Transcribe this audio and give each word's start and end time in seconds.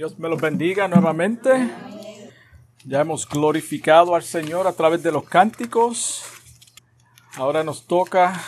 Dios 0.00 0.18
me 0.18 0.30
los 0.30 0.40
bendiga 0.40 0.88
nuevamente. 0.88 1.68
Ya 2.86 3.02
hemos 3.02 3.28
glorificado 3.28 4.14
al 4.14 4.22
Señor 4.22 4.66
a 4.66 4.72
través 4.72 5.02
de 5.02 5.12
los 5.12 5.24
cánticos. 5.24 6.24
Ahora 7.36 7.62
nos 7.64 7.86
toca 7.86 8.40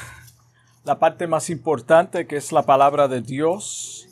la 0.84 0.98
parte 0.98 1.26
más 1.26 1.50
importante 1.50 2.26
que 2.26 2.36
es 2.38 2.52
la 2.52 2.62
palabra 2.62 3.06
de 3.06 3.20
Dios. 3.20 4.08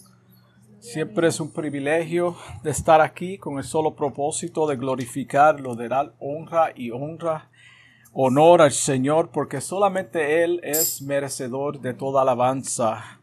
Siempre 0.80 1.28
es 1.28 1.40
un 1.40 1.50
privilegio 1.50 2.36
de 2.62 2.72
estar 2.72 3.00
aquí 3.00 3.38
con 3.38 3.56
el 3.56 3.64
solo 3.64 3.94
propósito 3.94 4.66
de 4.66 4.76
glorificarlo, 4.76 5.76
de 5.76 5.88
dar 5.88 6.12
honra 6.18 6.72
y 6.76 6.90
honra, 6.90 7.48
honor 8.12 8.60
al 8.60 8.72
Señor, 8.72 9.30
porque 9.30 9.62
solamente 9.62 10.44
Él 10.44 10.60
es 10.62 11.00
merecedor 11.00 11.80
de 11.80 11.94
toda 11.94 12.20
alabanza. 12.20 13.18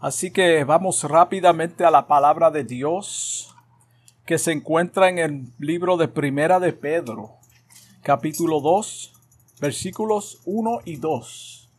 Así 0.00 0.30
que 0.30 0.64
vamos 0.64 1.02
rápidamente 1.04 1.82
a 1.86 1.90
la 1.90 2.06
palabra 2.06 2.50
de 2.50 2.62
Dios 2.64 3.52
que 4.26 4.38
se 4.38 4.52
encuentra 4.52 5.10
en 5.10 5.18
el 5.18 5.52
libro 5.58 5.98
de 5.98 6.08
Primera 6.08 6.58
de 6.58 6.72
Pedro, 6.72 7.32
capítulo 8.02 8.60
2, 8.60 9.12
versículos 9.60 10.40
1 10.46 10.80
y 10.86 10.96
2. 10.96 11.70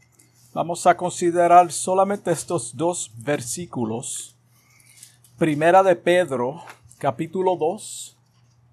Vamos 0.53 0.85
a 0.85 0.95
considerar 0.95 1.71
solamente 1.71 2.31
estos 2.31 2.77
dos 2.77 3.11
versículos. 3.17 4.37
Primera 5.39 5.81
de 5.81 5.95
Pedro, 5.95 6.61
capítulo 6.99 7.55
2, 7.55 8.15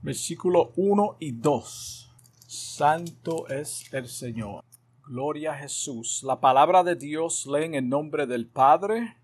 versículo 0.03 0.73
1 0.77 1.17
y 1.19 1.33
2. 1.33 2.13
Santo 2.47 3.49
es 3.49 3.91
el 3.95 4.07
Señor. 4.07 4.63
Gloria 5.07 5.53
a 5.53 5.57
Jesús. 5.57 6.23
La 6.25 6.41
palabra 6.41 6.85
de 6.85 6.95
Dios 6.95 7.47
lee 7.47 7.75
en 7.75 7.89
nombre 7.89 8.27
del 8.27 8.47
Padre, 8.47 9.17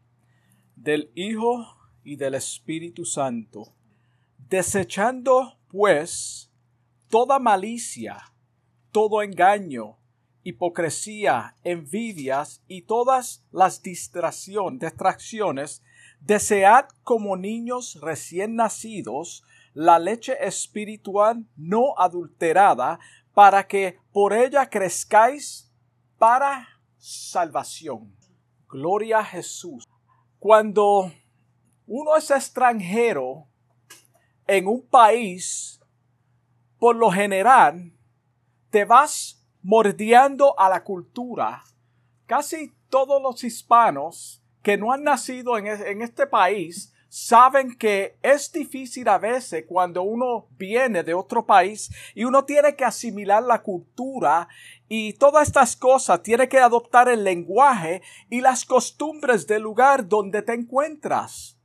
del 0.74 1.12
Hijo 1.14 1.66
y 2.02 2.16
del 2.16 2.34
Espíritu 2.34 3.04
Santo. 3.04 3.74
Desechando, 4.48 5.58
pues, 5.68 6.50
toda 7.08 7.38
malicia, 7.38 8.32
todo 8.92 9.22
engaño, 9.22 9.98
hipocresía, 10.42 11.54
envidias 11.64 12.62
y 12.66 12.82
todas 12.82 13.44
las 13.50 13.82
distracción, 13.82 14.78
distracciones, 14.78 15.82
desead 16.20 16.86
como 17.04 17.36
niños 17.36 17.98
recién 18.00 18.56
nacidos 18.56 19.44
la 19.74 19.98
leche 19.98 20.34
espiritual 20.40 21.46
no 21.56 21.94
adulterada, 21.98 22.98
para 23.34 23.68
que 23.68 23.98
por 24.12 24.32
ella 24.32 24.68
crezcáis 24.68 25.70
para 26.18 26.66
salvación. 26.96 28.16
Gloria 28.68 29.20
a 29.20 29.24
Jesús. 29.24 29.84
Cuando 30.40 31.12
uno 31.86 32.16
es 32.16 32.30
extranjero 32.30 33.46
en 34.48 34.66
un 34.66 34.82
país, 34.82 35.80
por 36.78 36.96
lo 36.96 37.10
general, 37.12 37.92
te 38.70 38.84
vas 38.84 39.46
mordiendo 39.62 40.58
a 40.58 40.68
la 40.68 40.82
cultura. 40.82 41.62
Casi 42.26 42.72
todos 42.88 43.22
los 43.22 43.44
hispanos 43.44 44.42
que 44.62 44.76
no 44.76 44.92
han 44.92 45.04
nacido 45.04 45.56
en, 45.58 45.66
en 45.66 46.02
este 46.02 46.26
país 46.26 46.94
saben 47.10 47.76
que 47.76 48.18
es 48.22 48.52
difícil 48.52 49.08
a 49.08 49.18
veces 49.18 49.64
cuando 49.66 50.02
uno 50.02 50.46
viene 50.58 51.02
de 51.02 51.14
otro 51.14 51.46
país 51.46 51.90
y 52.14 52.24
uno 52.24 52.44
tiene 52.44 52.76
que 52.76 52.84
asimilar 52.84 53.42
la 53.42 53.62
cultura 53.62 54.48
y 54.88 55.14
todas 55.14 55.48
estas 55.48 55.76
cosas, 55.76 56.22
tiene 56.22 56.48
que 56.48 56.58
adoptar 56.58 57.08
el 57.08 57.24
lenguaje 57.24 58.02
y 58.30 58.40
las 58.40 58.64
costumbres 58.64 59.46
del 59.46 59.62
lugar 59.62 60.08
donde 60.08 60.42
te 60.42 60.54
encuentras. 60.54 61.58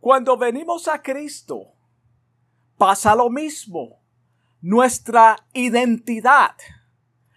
Cuando 0.00 0.36
venimos 0.36 0.86
a 0.88 1.02
Cristo, 1.02 1.74
pasa 2.78 3.14
lo 3.14 3.28
mismo. 3.28 4.00
Nuestra 4.60 5.36
identidad, 5.52 6.56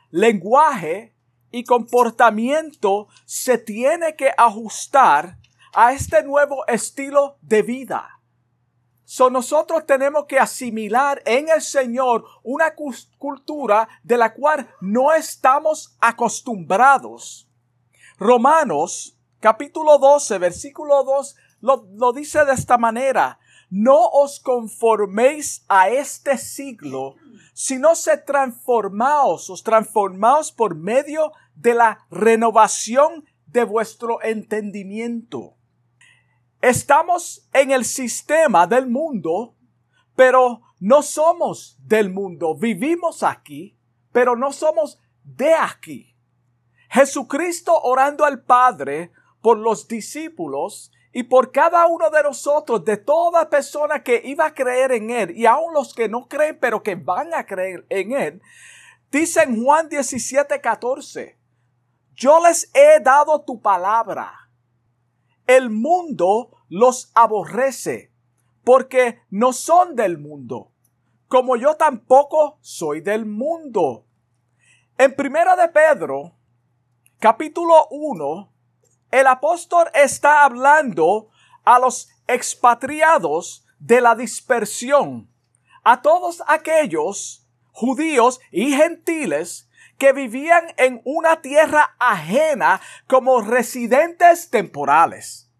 lenguaje 0.09 1.15
y 1.51 1.63
comportamiento 1.65 3.07
se 3.25 3.57
tiene 3.57 4.15
que 4.15 4.31
ajustar 4.37 5.37
a 5.73 5.91
este 5.91 6.23
nuevo 6.23 6.65
estilo 6.67 7.37
de 7.41 7.61
vida. 7.61 8.21
So 9.03 9.29
nosotros 9.29 9.85
tenemos 9.85 10.25
que 10.25 10.39
asimilar 10.39 11.21
en 11.25 11.49
el 11.49 11.61
Señor 11.61 12.23
una 12.43 12.73
cultura 13.17 13.89
de 14.03 14.17
la 14.17 14.33
cual 14.33 14.69
no 14.79 15.13
estamos 15.13 15.97
acostumbrados. 15.99 17.49
Romanos 18.17 19.17
capítulo 19.41 19.97
12 19.97 20.37
versículo 20.37 21.03
2 21.03 21.35
lo, 21.59 21.87
lo 21.93 22.13
dice 22.13 22.45
de 22.45 22.53
esta 22.53 22.77
manera 22.77 23.37
no 23.71 24.09
os 24.09 24.37
conforméis 24.39 25.63
a 25.69 25.89
este 25.89 26.37
siglo, 26.37 27.15
sino 27.53 27.95
se 27.95 28.17
transformaos, 28.17 29.49
os 29.49 29.63
transformaos 29.63 30.51
por 30.51 30.75
medio 30.75 31.31
de 31.55 31.73
la 31.73 32.05
renovación 32.11 33.25
de 33.47 33.63
vuestro 33.63 34.21
entendimiento. 34.21 35.55
Estamos 36.61 37.47
en 37.53 37.71
el 37.71 37.85
sistema 37.85 38.67
del 38.67 38.87
mundo, 38.87 39.55
pero 40.15 40.61
no 40.79 41.01
somos 41.01 41.77
del 41.79 42.11
mundo. 42.11 42.55
Vivimos 42.55 43.23
aquí, 43.23 43.77
pero 44.11 44.35
no 44.35 44.51
somos 44.51 44.99
de 45.23 45.53
aquí. 45.53 46.13
Jesucristo 46.89 47.73
orando 47.83 48.25
al 48.25 48.43
Padre 48.43 49.11
por 49.41 49.57
los 49.57 49.87
discípulos 49.87 50.91
y 51.13 51.23
por 51.23 51.51
cada 51.51 51.87
uno 51.87 52.09
de 52.09 52.23
nosotros, 52.23 52.85
de 52.85 52.97
toda 52.97 53.49
persona 53.49 54.01
que 54.01 54.21
iba 54.23 54.45
a 54.45 54.53
creer 54.53 54.93
en 54.93 55.09
Él, 55.09 55.31
y 55.37 55.45
aun 55.45 55.73
los 55.73 55.93
que 55.93 56.07
no 56.07 56.27
creen, 56.27 56.57
pero 56.59 56.81
que 56.83 56.95
van 56.95 57.33
a 57.33 57.45
creer 57.45 57.85
en 57.89 58.13
Él, 58.13 58.41
dice 59.11 59.43
en 59.43 59.61
Juan 59.63 59.89
17, 59.89 60.61
14, 60.61 61.37
yo 62.15 62.39
les 62.45 62.71
he 62.73 62.99
dado 63.01 63.41
tu 63.41 63.61
palabra. 63.61 64.31
El 65.47 65.69
mundo 65.69 66.51
los 66.69 67.11
aborrece, 67.13 68.13
porque 68.63 69.19
no 69.29 69.51
son 69.51 69.95
del 69.95 70.17
mundo, 70.17 70.71
como 71.27 71.57
yo 71.57 71.75
tampoco 71.75 72.57
soy 72.61 73.01
del 73.01 73.25
mundo. 73.25 74.05
En 74.97 75.15
primera 75.15 75.55
de 75.57 75.67
Pedro, 75.67 76.35
capítulo 77.19 77.87
1, 77.89 78.51
el 79.11 79.27
apóstol 79.27 79.89
está 79.93 80.43
hablando 80.43 81.29
a 81.63 81.79
los 81.79 82.09
expatriados 82.27 83.65
de 83.79 84.01
la 84.01 84.15
dispersión, 84.15 85.29
a 85.83 86.01
todos 86.01 86.41
aquellos 86.47 87.47
judíos 87.71 88.39
y 88.51 88.73
gentiles 88.73 89.69
que 89.97 90.13
vivían 90.13 90.73
en 90.77 91.01
una 91.03 91.41
tierra 91.41 91.95
ajena 91.99 92.81
como 93.07 93.41
residentes 93.41 94.49
temporales. 94.49 95.51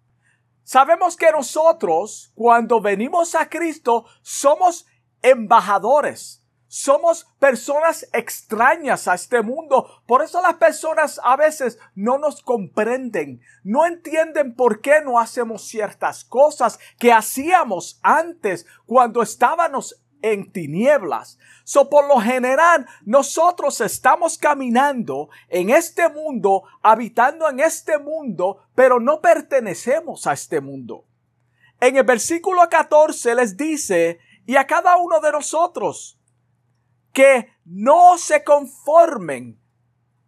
Sabemos 0.63 1.17
que 1.17 1.31
nosotros, 1.31 2.31
cuando 2.33 2.81
venimos 2.81 3.35
a 3.35 3.49
Cristo, 3.49 4.05
somos 4.21 4.85
embajadores 5.21 6.40
somos 6.71 7.27
personas 7.37 8.07
extrañas 8.13 9.09
a 9.09 9.15
este 9.15 9.41
mundo. 9.41 10.01
Por 10.07 10.23
eso 10.23 10.41
las 10.41 10.53
personas 10.53 11.19
a 11.21 11.35
veces 11.35 11.77
no 11.95 12.17
nos 12.17 12.41
comprenden, 12.41 13.41
no 13.65 13.85
entienden 13.85 14.55
por 14.55 14.79
qué 14.79 15.01
no 15.03 15.19
hacemos 15.19 15.63
ciertas 15.67 16.23
cosas 16.23 16.79
que 16.97 17.11
hacíamos 17.11 17.99
antes 18.03 18.65
cuando 18.85 19.21
estábamos 19.21 20.01
en 20.21 20.49
tinieblas. 20.49 21.37
So, 21.65 21.89
por 21.89 22.07
lo 22.07 22.21
general, 22.21 22.87
nosotros 23.03 23.81
estamos 23.81 24.37
caminando 24.37 25.27
en 25.49 25.71
este 25.71 26.07
mundo, 26.07 26.63
habitando 26.81 27.49
en 27.49 27.59
este 27.59 27.97
mundo, 27.97 28.63
pero 28.75 29.01
no 29.01 29.19
pertenecemos 29.19 30.25
a 30.25 30.31
este 30.31 30.61
mundo. 30.61 31.03
En 31.81 31.97
el 31.97 32.05
versículo 32.05 32.61
14 32.69 33.35
les 33.35 33.57
dice, 33.57 34.19
y 34.45 34.55
a 34.55 34.65
cada 34.65 34.95
uno 34.95 35.19
de 35.19 35.33
nosotros, 35.33 36.17
que 37.13 37.53
no 37.65 38.17
se 38.17 38.43
conformen 38.43 39.59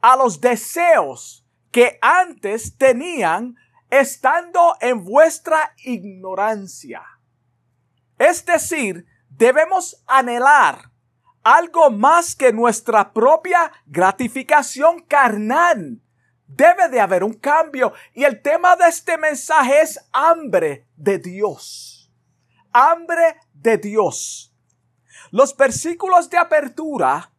a 0.02 0.16
los 0.16 0.42
deseos 0.42 1.46
que 1.72 1.98
antes 2.02 2.78
tenían 2.78 3.56
estando 3.90 4.76
en 4.82 5.04
vuestra 5.04 5.74
ignorancia. 5.78 7.04
Es 8.18 8.46
decir, 8.46 9.06
debemos 9.30 10.04
anhelar 10.08 10.92
algo 11.44 11.92
más 11.92 12.36
que 12.36 12.54
nuestra 12.54 13.14
propia 13.14 13.72
gratificación 13.86 15.02
carnal. 15.02 16.02
Debe 16.48 16.90
de 16.90 17.00
haber 17.00 17.24
un 17.24 17.34
cambio. 17.34 17.94
Y 18.14 18.24
el 18.24 18.42
tema 18.42 18.76
de 18.76 18.88
este 18.88 19.18
mensaje 19.18 19.82
es 19.82 20.00
hambre 20.12 20.88
de 20.96 21.20
Dios. 21.20 22.12
Hambre 22.72 23.38
de 23.54 23.78
Dios. 23.78 24.53
Los 25.34 25.58
versículos 25.58 26.30
de 26.30 26.38
apertura 26.38 27.32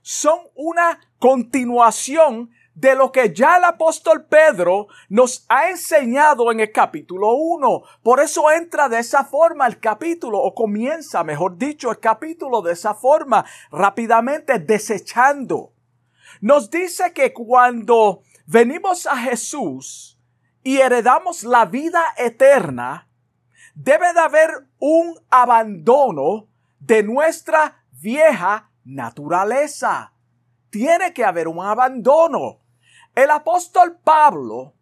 son 0.00 0.40
una 0.56 0.98
continuación 1.20 2.50
de 2.74 2.96
lo 2.96 3.12
que 3.12 3.32
ya 3.32 3.58
el 3.58 3.64
apóstol 3.64 4.26
Pedro 4.26 4.88
nos 5.08 5.46
ha 5.48 5.70
enseñado 5.70 6.50
en 6.50 6.58
el 6.58 6.72
capítulo 6.72 7.34
1. 7.34 7.82
Por 8.02 8.18
eso 8.18 8.50
entra 8.50 8.88
de 8.88 8.98
esa 8.98 9.24
forma 9.24 9.68
el 9.68 9.78
capítulo, 9.78 10.40
o 10.40 10.52
comienza, 10.52 11.22
mejor 11.22 11.56
dicho, 11.56 11.92
el 11.92 12.00
capítulo 12.00 12.60
de 12.60 12.72
esa 12.72 12.92
forma, 12.92 13.44
rápidamente 13.70 14.58
desechando. 14.58 15.74
Nos 16.40 16.70
dice 16.70 17.12
que 17.12 17.32
cuando 17.32 18.22
venimos 18.46 19.06
a 19.06 19.16
Jesús 19.16 20.18
y 20.64 20.78
heredamos 20.78 21.44
la 21.44 21.66
vida 21.66 22.02
eterna, 22.16 23.08
debe 23.76 24.12
de 24.12 24.18
haber 24.18 24.66
un 24.80 25.20
abandono 25.30 26.48
de 26.84 27.02
nuestra 27.04 27.84
vieja 27.92 28.70
naturaleza. 28.84 30.12
Tiene 30.70 31.12
que 31.12 31.24
haber 31.24 31.46
un 31.46 31.64
abandono. 31.64 32.60
El 33.14 33.30
apóstol 33.30 33.98
Pablo 34.02 34.74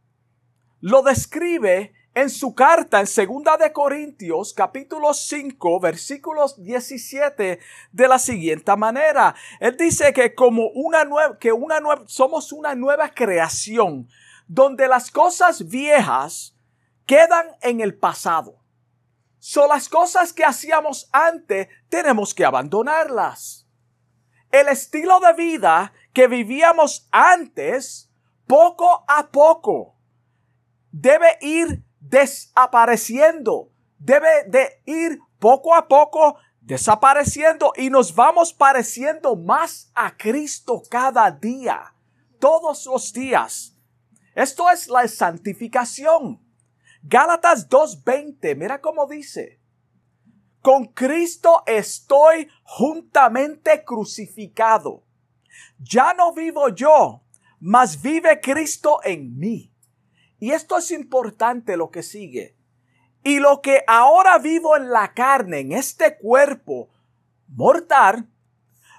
lo 0.81 1.03
describe 1.03 1.93
en 2.15 2.31
su 2.31 2.55
carta 2.55 3.01
en 3.01 3.07
Segunda 3.07 3.57
de 3.57 3.73
Corintios 3.73 4.55
capítulo 4.55 5.13
5 5.13 5.79
versículos 5.79 6.61
17 6.63 7.61
de 7.93 8.09
la 8.09 8.19
siguiente 8.19 8.75
manera. 8.77 9.35
Él 9.61 9.77
dice 9.77 10.13
que 10.13 10.35
como 10.35 10.69
una 10.69 11.05
nueva 11.05 11.39
que 11.39 11.53
una 11.53 11.81
nueva 11.81 12.05
somos 12.07 12.53
una 12.53 12.75
nueva 12.75 13.11
creación 13.11 14.09
donde 14.49 14.89
las 14.89 15.11
cosas 15.11 15.69
viejas 15.69 16.57
quedan 17.05 17.47
en 17.61 17.81
el 17.81 17.95
pasado. 17.95 18.60
Son 19.41 19.71
las 19.71 19.89
cosas 19.89 20.35
que 20.35 20.45
hacíamos 20.45 21.09
antes 21.13 21.69
tenemos 21.89 22.35
que 22.35 22.45
abandonarlas. 22.45 23.67
El 24.53 24.69
estilo 24.69 25.19
de 25.19 25.33
vida 25.33 25.93
que 26.13 26.29
vivíamos 26.29 27.09
antes 27.11 28.11
poco 28.47 29.03
a 29.09 29.31
poco 29.31 29.97
debe 30.93 31.39
ir 31.41 31.83
desapareciendo, 32.01 33.71
debe 33.99 34.45
de 34.47 34.83
ir 34.85 35.19
poco 35.39 35.75
a 35.75 35.89
poco 35.89 36.37
desapareciendo 36.61 37.73
y 37.77 37.89
nos 37.89 38.15
vamos 38.15 38.53
pareciendo 38.53 39.37
más 39.37 39.91
a 39.95 40.19
Cristo 40.19 40.83
cada 40.91 41.31
día, 41.31 41.95
todos 42.39 42.85
los 42.85 43.13
días. 43.15 43.75
Esto 44.35 44.69
es 44.69 44.89
la 44.89 45.09
santificación. 45.09 46.50
Gálatas 47.03 47.69
2.20, 47.69 48.57
mira 48.57 48.81
cómo 48.81 49.07
dice. 49.07 49.59
Con 50.61 50.87
Cristo 50.87 51.63
estoy 51.67 52.49
juntamente 52.63 53.85
crucificado. 53.85 55.03
Ya 55.79 56.13
no 56.13 56.35
vivo 56.35 56.69
yo, 56.69 57.23
mas 57.59 58.03
vive 58.03 58.41
Cristo 58.41 59.01
en 59.03 59.39
mí. 59.39 59.73
Y 60.39 60.51
esto 60.53 60.79
es 60.79 60.91
importante 60.91 61.77
lo 61.77 61.91
que 61.91 62.03
sigue. 62.03 62.57
Y 63.23 63.39
lo 63.39 63.63
que 63.63 63.83
ahora 63.87 64.39
vivo 64.39 64.77
en 64.77 64.91
la 64.91 65.15
carne, 65.15 65.61
en 65.61 65.73
este 65.73 66.17
cuerpo 66.19 66.91
mortal, 67.49 68.29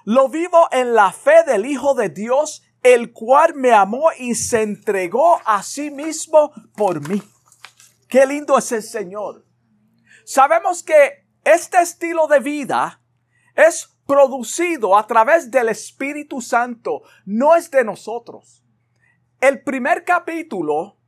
lo 0.04 0.28
vivo 0.28 0.68
en 0.72 0.94
la 0.94 1.12
fe 1.12 1.44
del 1.46 1.66
Hijo 1.66 1.94
de 1.94 2.08
Dios, 2.08 2.64
el 2.82 3.12
cual 3.12 3.54
me 3.54 3.72
amó 3.72 4.10
y 4.18 4.34
se 4.34 4.62
entregó 4.62 5.40
a 5.44 5.62
sí 5.62 5.90
mismo 5.90 6.52
por 6.74 7.08
mí. 7.08 7.22
Qué 8.12 8.26
lindo 8.26 8.58
es 8.58 8.70
el 8.72 8.82
Señor. 8.82 9.46
Sabemos 10.26 10.82
que 10.82 11.24
este 11.46 11.80
estilo 11.80 12.26
de 12.26 12.40
vida 12.40 13.00
es 13.56 13.96
producido 14.06 14.98
a 14.98 15.06
través 15.06 15.50
del 15.50 15.70
Espíritu 15.70 16.42
Santo, 16.42 17.04
no 17.24 17.56
es 17.56 17.70
de 17.70 17.84
nosotros. 17.84 18.62
El 19.40 19.62
primer 19.62 20.04
capítulo, 20.04 20.98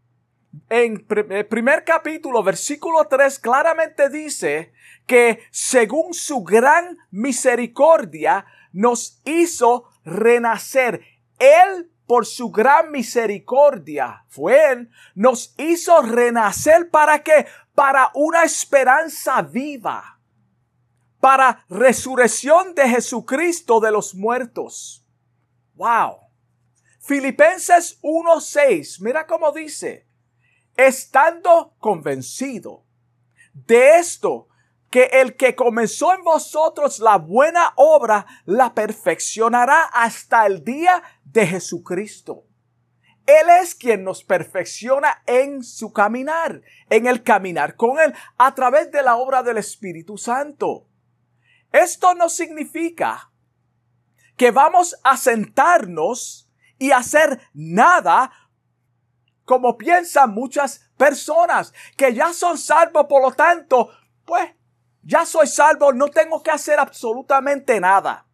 en 0.70 1.06
el 1.28 1.46
primer 1.46 1.84
capítulo, 1.84 2.42
versículo 2.42 3.06
3, 3.06 3.38
claramente 3.38 4.08
dice 4.08 4.72
que 5.04 5.40
según 5.50 6.14
su 6.14 6.42
gran 6.42 6.96
misericordia 7.10 8.46
nos 8.72 9.20
hizo 9.26 9.90
renacer. 10.06 11.02
Él 11.38 11.90
por 12.06 12.26
su 12.26 12.50
gran 12.50 12.90
misericordia, 12.90 14.24
fue 14.28 14.72
Él, 14.72 14.90
nos 15.14 15.54
hizo 15.58 16.02
renacer 16.02 16.90
para 16.90 17.22
qué? 17.22 17.46
Para 17.74 18.10
una 18.14 18.42
esperanza 18.44 19.42
viva 19.42 20.14
para 21.24 21.64
resurrección 21.70 22.74
de 22.74 22.86
Jesucristo 22.86 23.80
de 23.80 23.90
los 23.90 24.14
muertos. 24.14 25.06
Wow. 25.72 26.18
Filipenses 27.00 27.98
1:6, 28.02 29.00
mira 29.00 29.26
cómo 29.26 29.50
dice, 29.50 30.06
estando 30.76 31.76
convencido 31.78 32.84
de 33.54 33.96
esto, 34.00 34.48
que 34.94 35.10
el 35.10 35.34
que 35.34 35.56
comenzó 35.56 36.14
en 36.14 36.22
vosotros 36.22 37.00
la 37.00 37.18
buena 37.18 37.72
obra 37.74 38.26
la 38.44 38.74
perfeccionará 38.74 39.86
hasta 39.86 40.46
el 40.46 40.62
día 40.62 41.02
de 41.24 41.48
Jesucristo. 41.48 42.44
Él 43.26 43.50
es 43.60 43.74
quien 43.74 44.04
nos 44.04 44.22
perfecciona 44.22 45.24
en 45.26 45.64
su 45.64 45.92
caminar, 45.92 46.62
en 46.90 47.08
el 47.08 47.24
caminar 47.24 47.74
con 47.74 47.98
Él, 47.98 48.14
a 48.38 48.54
través 48.54 48.92
de 48.92 49.02
la 49.02 49.16
obra 49.16 49.42
del 49.42 49.56
Espíritu 49.56 50.16
Santo. 50.16 50.86
Esto 51.72 52.14
no 52.14 52.28
significa 52.28 53.32
que 54.36 54.52
vamos 54.52 54.94
a 55.02 55.16
sentarnos 55.16 56.48
y 56.78 56.92
hacer 56.92 57.40
nada 57.52 58.30
como 59.44 59.76
piensan 59.76 60.30
muchas 60.30 60.88
personas 60.96 61.74
que 61.96 62.14
ya 62.14 62.32
son 62.32 62.56
salvos, 62.56 63.06
por 63.08 63.22
lo 63.22 63.32
tanto, 63.32 63.90
pues 64.24 64.52
ya 65.04 65.24
soy 65.26 65.46
salvo, 65.46 65.92
no 65.92 66.08
tengo 66.08 66.42
que 66.42 66.50
hacer 66.50 66.78
absolutamente 66.78 67.78
nada. 67.80 68.26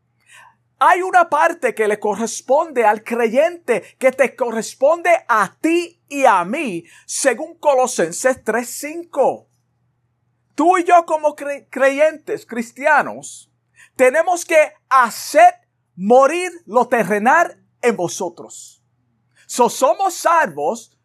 Hay 0.78 1.02
una 1.02 1.28
parte 1.28 1.74
que 1.74 1.86
le 1.86 2.00
corresponde 2.00 2.84
al 2.84 3.04
creyente, 3.04 3.96
que 3.98 4.12
te 4.12 4.34
corresponde 4.34 5.10
a 5.28 5.54
ti 5.60 6.02
y 6.08 6.24
a 6.24 6.44
mí, 6.44 6.84
según 7.04 7.58
Colosenses 7.58 8.42
3:5 8.44 9.50
tú 10.60 10.76
y 10.76 10.84
yo 10.84 11.06
como 11.06 11.34
creyentes 11.34 12.44
cristianos 12.44 13.50
tenemos 13.96 14.44
que 14.44 14.74
hacer 14.90 15.54
morir 15.96 16.50
lo 16.66 16.86
terrenal 16.86 17.64
en 17.80 17.96
vosotros. 17.96 18.84
So, 19.46 19.70
somos 19.70 20.12
salvos, 20.12 20.98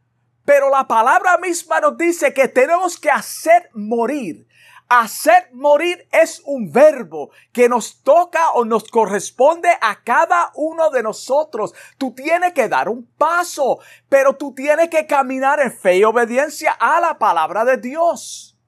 pero 0.43 0.69
la 0.69 0.85
palabra 0.85 1.37
misma 1.37 1.79
nos 1.79 1.97
dice 1.97 2.33
que 2.33 2.49
tenemos 2.49 2.99
que 2.99 3.09
hacer 3.09 3.69
morir. 3.73 4.45
Hacer 4.87 5.49
morir 5.51 6.07
es 6.11 6.43
un 6.45 6.71
verbo 6.71 7.31
que 7.51 7.67
nos 7.67 8.03
toca 8.03 8.51
o 8.51 8.65
nos 8.65 8.83
corresponde 8.83 9.69
a 9.81 10.03
cada 10.03 10.51
uno 10.53 10.91
de 10.91 11.01
nosotros. 11.01 11.73
Tú 11.97 12.13
tienes 12.13 12.53
que 12.53 12.69
dar 12.69 12.87
un 12.87 13.03
paso, 13.17 13.79
pero 14.09 14.35
tú 14.35 14.53
tienes 14.53 14.89
que 14.89 15.07
caminar 15.07 15.59
en 15.59 15.71
fe 15.71 15.97
y 15.97 16.03
obediencia 16.03 16.71
a 16.73 17.01
la 17.01 17.17
palabra 17.17 17.65
de 17.65 17.77
Dios. 17.77 18.59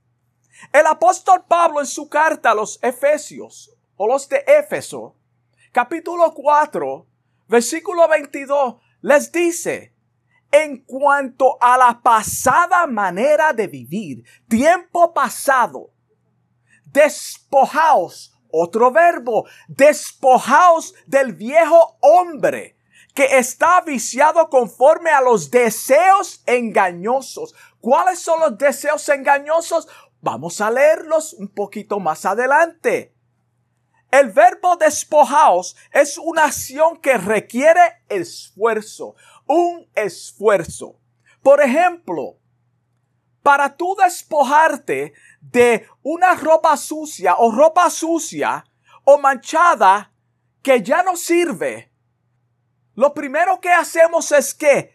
El 0.73 0.87
apóstol 0.87 1.45
Pablo 1.47 1.81
en 1.81 1.85
su 1.85 2.09
carta 2.09 2.51
a 2.51 2.55
los 2.55 2.79
Efesios 2.81 3.77
o 3.95 4.07
los 4.07 4.27
de 4.27 4.43
Éfeso, 4.47 5.15
capítulo 5.71 6.33
4, 6.33 7.05
versículo 7.47 8.07
22, 8.07 8.77
les 9.01 9.31
dice, 9.31 9.93
en 10.51 10.83
cuanto 10.83 11.61
a 11.61 11.77
la 11.77 12.01
pasada 12.01 12.87
manera 12.87 13.53
de 13.53 13.67
vivir, 13.67 14.23
tiempo 14.47 15.13
pasado, 15.13 15.91
despojaos, 16.97 18.35
otro 18.49 18.91
verbo, 18.91 19.45
despojaos 19.67 20.95
del 21.05 21.33
viejo 21.33 21.97
hombre 22.01 22.75
que 23.13 23.37
está 23.37 23.81
viciado 23.81 24.49
conforme 24.49 25.11
a 25.11 25.21
los 25.21 25.51
deseos 25.51 26.41
engañosos. 26.47 27.53
¿Cuáles 27.79 28.19
son 28.19 28.39
los 28.39 28.57
deseos 28.57 29.07
engañosos? 29.09 29.87
Vamos 30.21 30.59
a 30.59 30.71
leerlos 30.71 31.33
un 31.33 31.47
poquito 31.49 31.99
más 31.99 32.25
adelante. 32.25 33.13
El 34.09 34.31
verbo 34.31 34.75
despojaos 34.77 35.75
es 35.91 36.17
una 36.17 36.45
acción 36.45 36.97
que 36.97 37.17
requiere 37.17 37.81
esfuerzo, 38.09 39.15
un 39.45 39.87
esfuerzo. 39.93 40.99
Por 41.43 41.61
ejemplo, 41.61 42.37
para 43.47 43.77
tú 43.77 43.95
despojarte 43.95 45.13
de 45.39 45.87
una 46.03 46.35
ropa 46.35 46.75
sucia 46.75 47.37
o 47.37 47.49
ropa 47.49 47.89
sucia 47.89 48.65
o 49.05 49.17
manchada 49.19 50.11
que 50.61 50.83
ya 50.83 51.01
no 51.01 51.15
sirve, 51.15 51.89
lo 52.95 53.13
primero 53.13 53.61
que 53.61 53.71
hacemos 53.71 54.33
es 54.33 54.53
que 54.53 54.91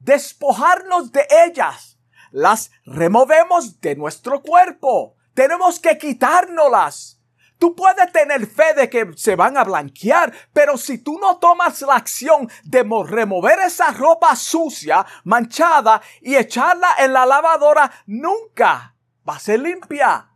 despojarnos 0.00 1.12
de 1.12 1.26
ellas 1.46 1.98
las 2.30 2.72
removemos 2.84 3.80
de 3.80 3.96
nuestro 3.96 4.42
cuerpo. 4.42 5.16
Tenemos 5.32 5.80
que 5.80 5.96
quitárnoslas. 5.96 7.13
Tú 7.64 7.74
puedes 7.74 8.12
tener 8.12 8.46
fe 8.46 8.74
de 8.74 8.90
que 8.90 9.12
se 9.16 9.36
van 9.36 9.56
a 9.56 9.64
blanquear, 9.64 10.30
pero 10.52 10.76
si 10.76 10.98
tú 10.98 11.18
no 11.18 11.38
tomas 11.38 11.80
la 11.80 11.94
acción 11.94 12.46
de 12.62 12.82
remover 12.82 13.58
esa 13.60 13.90
ropa 13.90 14.36
sucia, 14.36 15.06
manchada 15.24 16.02
y 16.20 16.36
echarla 16.36 16.88
en 16.98 17.14
la 17.14 17.24
lavadora, 17.24 17.90
nunca 18.04 18.94
va 19.26 19.36
a 19.36 19.38
ser 19.38 19.60
limpia. 19.60 20.28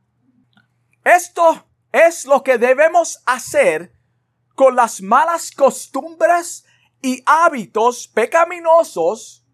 Esto 1.04 1.66
es 1.92 2.24
lo 2.24 2.42
que 2.42 2.56
debemos 2.56 3.22
hacer 3.26 3.92
con 4.54 4.74
las 4.74 5.02
malas 5.02 5.50
costumbres 5.50 6.64
y 7.02 7.22
hábitos 7.26 8.08
pecaminosos 8.08 9.44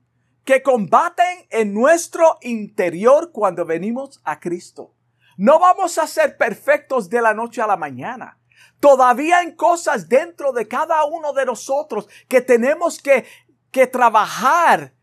que 0.45 0.62
combaten 0.62 1.49
en 1.50 1.75
nuestro 1.75 2.38
interior 2.43 3.33
cuando 3.33 3.64
venimos 3.64 4.21
a 4.23 4.38
Cristo. 4.38 4.95
No 5.37 5.59
vamos 5.59 5.99
a 5.99 6.07
ser 6.07 6.37
perfectos 6.37 7.09
de 7.09 7.21
la 7.21 7.35
noche 7.35 7.61
a 7.61 7.67
la 7.67 7.76
mañana. 7.76 8.38
Todavía 8.81 9.38
hay 9.38 9.55
cosas 9.57 10.09
dentro 10.09 10.53
de 10.53 10.69
cada 10.69 11.05
uno 11.05 11.33
de 11.33 11.47
nosotros 11.47 12.09
que 12.29 12.41
tenemos 12.41 13.00
que, 13.00 13.25
que 13.71 13.87
trabajar 13.87 14.95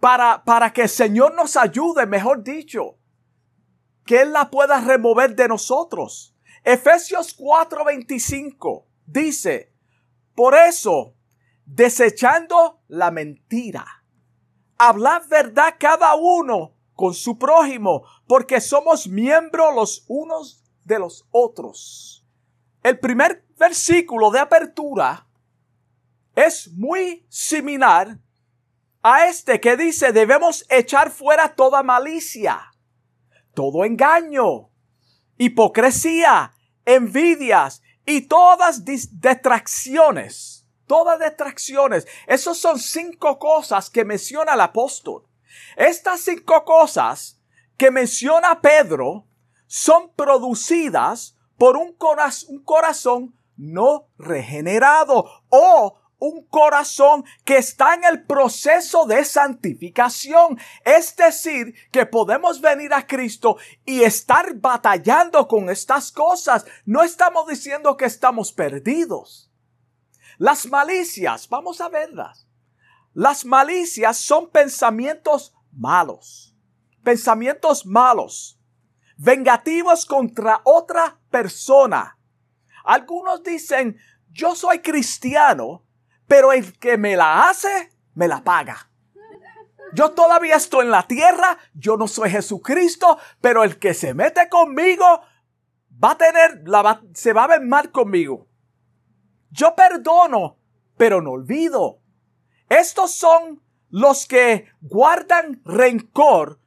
para, 0.00 0.42
para 0.44 0.72
que 0.72 0.82
el 0.82 0.88
Señor 0.88 1.34
nos 1.34 1.56
ayude, 1.56 2.06
mejor 2.06 2.42
dicho, 2.42 2.96
que 4.06 4.22
Él 4.22 4.32
la 4.32 4.50
pueda 4.50 4.80
remover 4.80 5.36
de 5.36 5.48
nosotros. 5.48 6.34
Efesios 6.64 7.36
4:25 7.38 8.86
dice, 9.06 9.72
por 10.34 10.54
eso, 10.54 11.14
desechando 11.64 12.80
la 12.88 13.10
mentira, 13.10 14.04
hablad 14.78 15.22
verdad 15.28 15.74
cada 15.78 16.14
uno 16.14 16.74
con 16.94 17.14
su 17.14 17.38
prójimo, 17.38 18.04
porque 18.30 18.60
somos 18.60 19.08
miembros 19.08 19.74
los 19.74 20.04
unos 20.06 20.62
de 20.84 21.00
los 21.00 21.26
otros. 21.32 22.24
El 22.80 23.00
primer 23.00 23.44
versículo 23.58 24.30
de 24.30 24.38
apertura 24.38 25.26
es 26.36 26.70
muy 26.70 27.26
similar 27.28 28.20
a 29.02 29.26
este 29.26 29.60
que 29.60 29.76
dice 29.76 30.12
debemos 30.12 30.64
echar 30.70 31.10
fuera 31.10 31.56
toda 31.56 31.82
malicia, 31.82 32.70
todo 33.52 33.84
engaño, 33.84 34.70
hipocresía, 35.36 36.52
envidias 36.84 37.82
y 38.06 38.28
todas 38.28 38.84
distracciones. 38.84 40.68
Todas 40.86 41.18
distracciones. 41.18 42.06
Esas 42.28 42.56
son 42.58 42.78
cinco 42.78 43.40
cosas 43.40 43.90
que 43.90 44.04
menciona 44.04 44.54
el 44.54 44.60
apóstol. 44.60 45.26
Estas 45.76 46.20
cinco 46.20 46.64
cosas 46.64 47.39
que 47.80 47.90
menciona 47.90 48.60
Pedro 48.60 49.26
son 49.66 50.12
producidas 50.14 51.38
por 51.56 51.78
un, 51.78 51.96
corazón 52.62 53.34
no 53.56 54.06
regenerado 54.18 55.24
o 55.48 55.98
un 56.18 56.44
corazón 56.44 57.24
que 57.42 57.56
está 57.56 57.94
en 57.94 58.04
el 58.04 58.26
proceso 58.26 59.06
de 59.06 59.24
santificación. 59.24 60.58
Es 60.84 61.16
decir, 61.16 61.74
que 61.90 62.04
podemos 62.04 62.60
venir 62.60 62.92
a 62.92 63.06
Cristo 63.06 63.56
y 63.86 64.02
estar 64.02 64.52
batallando 64.56 65.48
con 65.48 65.70
estas 65.70 66.12
cosas. 66.12 66.66
No 66.84 67.02
estamos 67.02 67.46
diciendo 67.46 67.96
que 67.96 68.04
estamos 68.04 68.52
perdidos. 68.52 69.50
Las 70.36 70.66
malicias, 70.66 71.48
vamos 71.48 71.80
a 71.80 71.88
verlas. 71.88 72.46
Las 73.14 73.46
malicias 73.46 74.18
son 74.18 74.50
pensamientos 74.50 75.54
malos, 75.72 76.49
pensamientos 77.02 77.86
malos, 77.86 78.60
vengativos 79.16 80.06
contra 80.06 80.60
otra 80.64 81.18
persona. 81.30 82.18
Algunos 82.84 83.42
dicen, 83.42 83.98
yo 84.30 84.54
soy 84.54 84.80
cristiano, 84.80 85.84
pero 86.26 86.52
el 86.52 86.78
que 86.78 86.96
me 86.96 87.16
la 87.16 87.48
hace, 87.48 87.92
me 88.14 88.28
la 88.28 88.42
paga. 88.42 88.90
Yo 89.92 90.12
todavía 90.12 90.56
estoy 90.56 90.84
en 90.84 90.92
la 90.92 91.02
tierra, 91.06 91.58
yo 91.74 91.96
no 91.96 92.06
soy 92.06 92.30
Jesucristo, 92.30 93.18
pero 93.40 93.64
el 93.64 93.78
que 93.78 93.92
se 93.92 94.14
mete 94.14 94.48
conmigo 94.48 95.22
va 96.02 96.12
a 96.12 96.18
tener, 96.18 96.62
la 96.66 97.02
se 97.12 97.32
va 97.32 97.44
a 97.44 97.48
ver 97.48 97.62
mal 97.62 97.90
conmigo. 97.90 98.46
Yo 99.50 99.74
perdono, 99.74 100.58
pero 100.96 101.20
no 101.20 101.32
olvido. 101.32 102.00
Estos 102.68 103.12
son 103.12 103.62
los 103.88 104.26
que 104.26 104.68
guardan 104.80 105.60
rencor. 105.64 106.59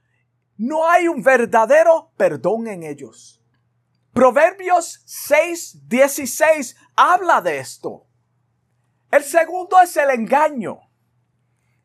No 0.57 0.87
hay 0.87 1.07
un 1.07 1.23
verdadero 1.23 2.11
perdón 2.17 2.67
en 2.67 2.83
ellos. 2.83 3.41
Proverbios 4.13 5.01
6, 5.05 5.87
16 5.87 6.75
habla 6.95 7.41
de 7.41 7.57
esto. 7.57 8.05
El 9.11 9.23
segundo 9.23 9.79
es 9.81 9.97
el 9.97 10.09
engaño. 10.11 10.81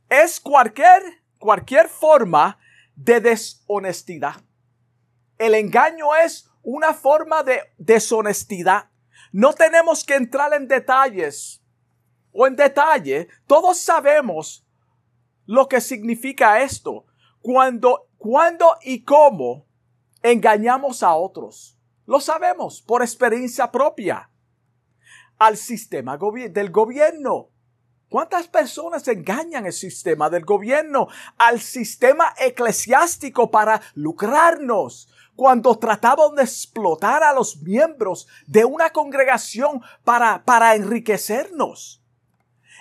Es 0.09 0.41
cualquier, 0.41 1.03
cualquier 1.39 1.89
forma 1.89 2.59
de 2.97 3.21
deshonestidad. 3.21 4.37
El 5.39 5.55
engaño 5.55 6.15
es 6.17 6.51
una 6.63 6.93
forma 6.93 7.43
de 7.43 7.63
deshonestidad. 7.79 8.91
No 9.33 9.53
tenemos 9.53 10.05
que 10.05 10.15
entrar 10.15 10.53
en 10.53 10.69
detalles 10.69 11.63
o 12.33 12.47
en 12.47 12.57
detalle. 12.57 13.29
Todos 13.47 13.79
sabemos 13.79 14.67
lo 15.47 15.69
que 15.69 15.81
significa 15.81 16.61
esto. 16.61 17.07
Cuando, 17.41 18.08
cuando 18.19 18.77
y 18.83 19.05
cómo 19.05 19.67
engañamos 20.23 21.03
a 21.03 21.15
otros. 21.15 21.79
Lo 22.05 22.21
sabemos 22.21 22.83
por 22.83 23.03
experiencia 23.03 23.71
propia. 23.71 24.31
Al 25.39 25.57
sistema 25.57 26.19
del 26.19 26.71
gobierno. 26.71 27.51
¿Cuántas 28.09 28.49
personas 28.49 29.07
engañan 29.07 29.67
el 29.67 29.73
sistema 29.73 30.29
del 30.31 30.45
gobierno? 30.45 31.09
Al 31.37 31.61
sistema 31.61 32.35
eclesiástico 32.39 33.51
para 33.51 33.81
lucrarnos. 33.95 35.09
Cuando 35.37 35.79
trataban 35.79 36.35
de 36.35 36.43
explotar 36.43 37.23
a 37.23 37.33
los 37.33 37.63
miembros 37.63 38.27
de 38.47 38.65
una 38.65 38.91
congregación 38.91 39.81
para, 40.03 40.43
para 40.45 40.75
enriquecernos. 40.75 42.03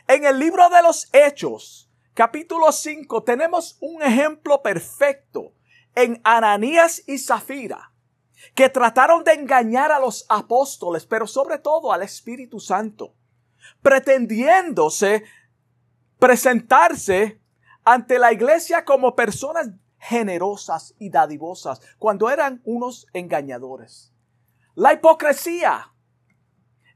En 0.08 0.25
el 0.25 0.39
libro 0.39 0.67
de 0.70 0.82
los 0.82 1.10
Hechos, 1.13 1.87
capítulo 2.17 2.71
5 2.71 3.21
tenemos 3.21 3.77
un 3.79 4.01
ejemplo 4.01 4.63
perfecto 4.63 5.53
en 5.93 6.19
Ananías 6.24 7.03
y 7.05 7.19
Zafira, 7.19 7.93
que 8.55 8.69
trataron 8.69 9.24
de 9.24 9.33
engañar 9.33 9.91
a 9.91 10.00
los 10.00 10.25
apóstoles, 10.27 11.05
pero 11.05 11.27
sobre 11.27 11.59
todo 11.59 11.93
al 11.93 12.01
Espíritu 12.01 12.59
Santo, 12.59 13.13
pretendiéndose 13.83 15.25
presentarse 16.17 17.39
ante 17.83 18.17
la 18.17 18.33
iglesia 18.33 18.83
como 18.83 19.15
personas 19.15 19.69
generosas 20.00 20.95
y 20.97 21.12
dadivosas, 21.12 21.81
cuando 22.00 22.31
eran 22.31 22.63
unos 22.65 23.05
engañadores. 23.13 24.12
La 24.74 24.93
hipocresía 24.93 25.93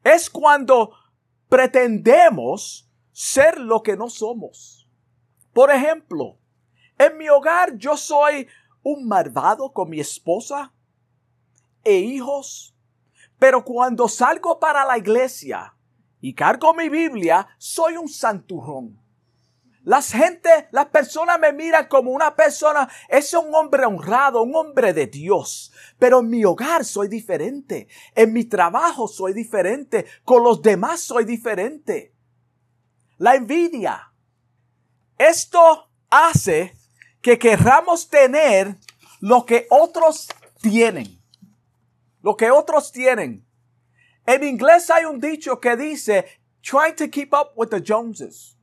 es 0.03 0.31
cuando 0.31 0.95
pretendemos 1.47 2.89
ser 3.11 3.59
lo 3.59 3.83
que 3.83 3.95
no 3.95 4.09
somos. 4.09 4.80
Por 5.53 5.71
ejemplo, 5.71 6.37
en 6.97 7.17
mi 7.17 7.27
hogar 7.29 7.75
yo 7.77 7.97
soy 7.97 8.47
un 8.83 9.07
malvado 9.07 9.71
con 9.73 9.89
mi 9.89 9.99
esposa 9.99 10.71
e 11.83 11.95
hijos, 11.97 12.75
pero 13.37 13.63
cuando 13.65 14.07
salgo 14.07 14.59
para 14.59 14.85
la 14.85 14.97
iglesia 14.97 15.75
y 16.21 16.33
cargo 16.33 16.73
mi 16.73 16.89
Biblia, 16.89 17.47
soy 17.57 17.97
un 17.97 18.07
santurrón. 18.07 19.01
Las 19.83 20.11
gente, 20.11 20.67
las 20.71 20.85
personas 20.87 21.39
me 21.39 21.51
miran 21.53 21.87
como 21.87 22.11
una 22.11 22.35
persona, 22.35 22.87
es 23.09 23.33
un 23.33 23.53
hombre 23.55 23.83
honrado, 23.83 24.43
un 24.43 24.55
hombre 24.55 24.93
de 24.93 25.07
Dios. 25.07 25.71
Pero 25.97 26.19
en 26.19 26.29
mi 26.29 26.45
hogar 26.45 26.85
soy 26.85 27.07
diferente. 27.07 27.87
En 28.13 28.31
mi 28.31 28.45
trabajo 28.45 29.07
soy 29.07 29.33
diferente. 29.33 30.05
Con 30.23 30.43
los 30.43 30.61
demás 30.61 30.99
soy 30.99 31.25
diferente. 31.25 32.13
La 33.17 33.33
envidia 33.33 34.10
esto 35.29 35.89
hace 36.09 36.73
que 37.21 37.37
querramos 37.37 38.09
tener 38.09 38.77
lo 39.19 39.45
que 39.45 39.67
otros 39.69 40.27
tienen. 40.61 41.21
Lo 42.21 42.35
que 42.35 42.51
otros 42.51 42.91
tienen. 42.91 43.45
En 44.25 44.43
inglés 44.43 44.89
hay 44.89 45.05
un 45.05 45.19
dicho 45.19 45.59
que 45.59 45.75
dice, 45.75 46.25
trying 46.61 46.95
to 46.95 47.09
keep 47.09 47.33
up 47.33 47.51
with 47.55 47.69
the 47.69 47.81
Joneses. 47.85 48.57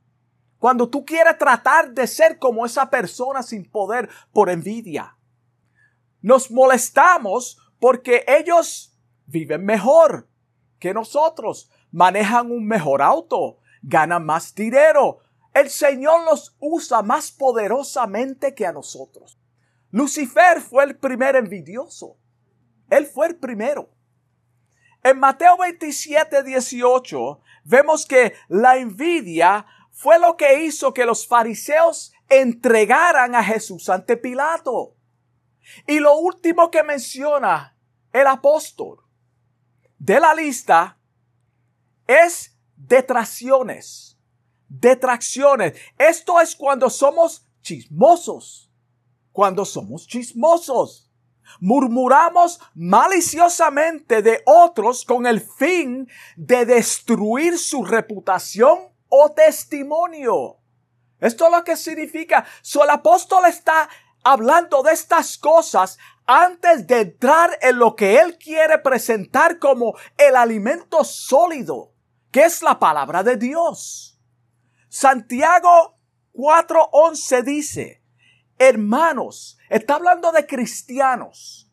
Cuando 0.57 0.89
tú 0.89 1.05
quieres 1.05 1.37
tratar 1.37 1.91
de 1.91 2.05
ser 2.05 2.37
como 2.37 2.65
esa 2.65 2.89
persona 2.89 3.41
sin 3.41 3.69
poder 3.69 4.09
por 4.33 4.49
envidia. 4.49 5.15
Nos 6.21 6.51
molestamos 6.51 7.57
porque 7.79 8.25
ellos 8.27 8.93
viven 9.25 9.63
mejor 9.63 10.27
que 10.79 10.93
nosotros, 10.93 11.69
manejan 11.91 12.51
un 12.51 12.65
mejor 12.65 13.01
auto, 13.01 13.59
ganan 13.81 14.25
más 14.25 14.53
dinero, 14.53 15.19
el 15.53 15.69
Señor 15.69 16.25
los 16.25 16.55
usa 16.59 17.01
más 17.01 17.31
poderosamente 17.31 18.53
que 18.53 18.65
a 18.65 18.71
nosotros. 18.71 19.39
Lucifer 19.91 20.61
fue 20.61 20.83
el 20.83 20.97
primer 20.97 21.35
envidioso. 21.35 22.17
Él 22.89 23.05
fue 23.05 23.27
el 23.27 23.35
primero. 23.37 23.89
En 25.03 25.19
Mateo 25.19 25.57
27, 25.57 26.43
18, 26.43 27.41
vemos 27.63 28.05
que 28.05 28.33
la 28.47 28.77
envidia 28.77 29.65
fue 29.91 30.19
lo 30.19 30.37
que 30.37 30.63
hizo 30.63 30.93
que 30.93 31.05
los 31.05 31.27
fariseos 31.27 32.13
entregaran 32.27 33.33
a 33.35 33.43
Jesús 33.43 33.89
ante 33.89 34.17
Pilato. 34.17 34.95
Y 35.87 35.99
lo 35.99 36.17
último 36.17 36.69
que 36.69 36.83
menciona 36.83 37.75
el 38.11 38.27
apóstol 38.27 39.03
de 39.97 40.19
la 40.19 40.33
lista 40.33 40.97
es 42.07 42.57
detracciones. 42.75 44.18
Detracciones. 44.69 45.77
Esto 45.97 46.39
es 46.39 46.55
cuando 46.55 46.89
somos 46.89 47.45
chismosos. 47.61 48.71
Cuando 49.31 49.65
somos 49.65 50.07
chismosos. 50.07 51.11
Murmuramos 51.59 52.59
maliciosamente 52.75 54.21
de 54.21 54.43
otros 54.45 55.03
con 55.03 55.25
el 55.25 55.41
fin 55.41 56.07
de 56.37 56.65
destruir 56.65 57.57
su 57.57 57.83
reputación 57.83 58.79
o 59.09 59.31
testimonio. 59.31 60.57
Esto 61.19 61.47
es 61.47 61.51
lo 61.51 61.63
que 61.63 61.75
significa. 61.75 62.45
So, 62.61 62.83
el 62.83 62.89
apóstol 62.91 63.45
está 63.45 63.89
hablando 64.23 64.83
de 64.83 64.93
estas 64.93 65.37
cosas 65.37 65.97
antes 66.25 66.85
de 66.87 67.01
entrar 67.01 67.57
en 67.61 67.79
lo 67.79 67.95
que 67.95 68.19
él 68.19 68.37
quiere 68.37 68.77
presentar 68.77 69.57
como 69.57 69.95
el 70.17 70.35
alimento 70.35 71.03
sólido, 71.03 71.91
que 72.31 72.43
es 72.43 72.61
la 72.61 72.77
palabra 72.77 73.23
de 73.23 73.35
Dios. 73.35 74.08
Santiago 74.89 75.97
4:11 76.33 77.43
dice, 77.43 78.03
hermanos, 78.57 79.57
está 79.69 79.95
hablando 79.95 80.31
de 80.31 80.47
cristianos, 80.47 81.71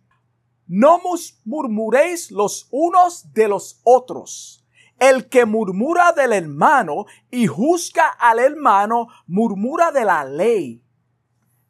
no 0.66 1.00
murmuréis 1.44 2.30
los 2.30 2.68
unos 2.70 3.32
de 3.32 3.48
los 3.48 3.80
otros. 3.84 4.62
El 4.98 5.28
que 5.28 5.44
murmura 5.44 6.12
del 6.12 6.32
hermano 6.32 7.04
y 7.30 7.46
juzga 7.46 8.08
al 8.08 8.38
hermano, 8.38 9.08
murmura 9.26 9.92
de 9.92 10.04
la 10.06 10.24
ley 10.24 10.82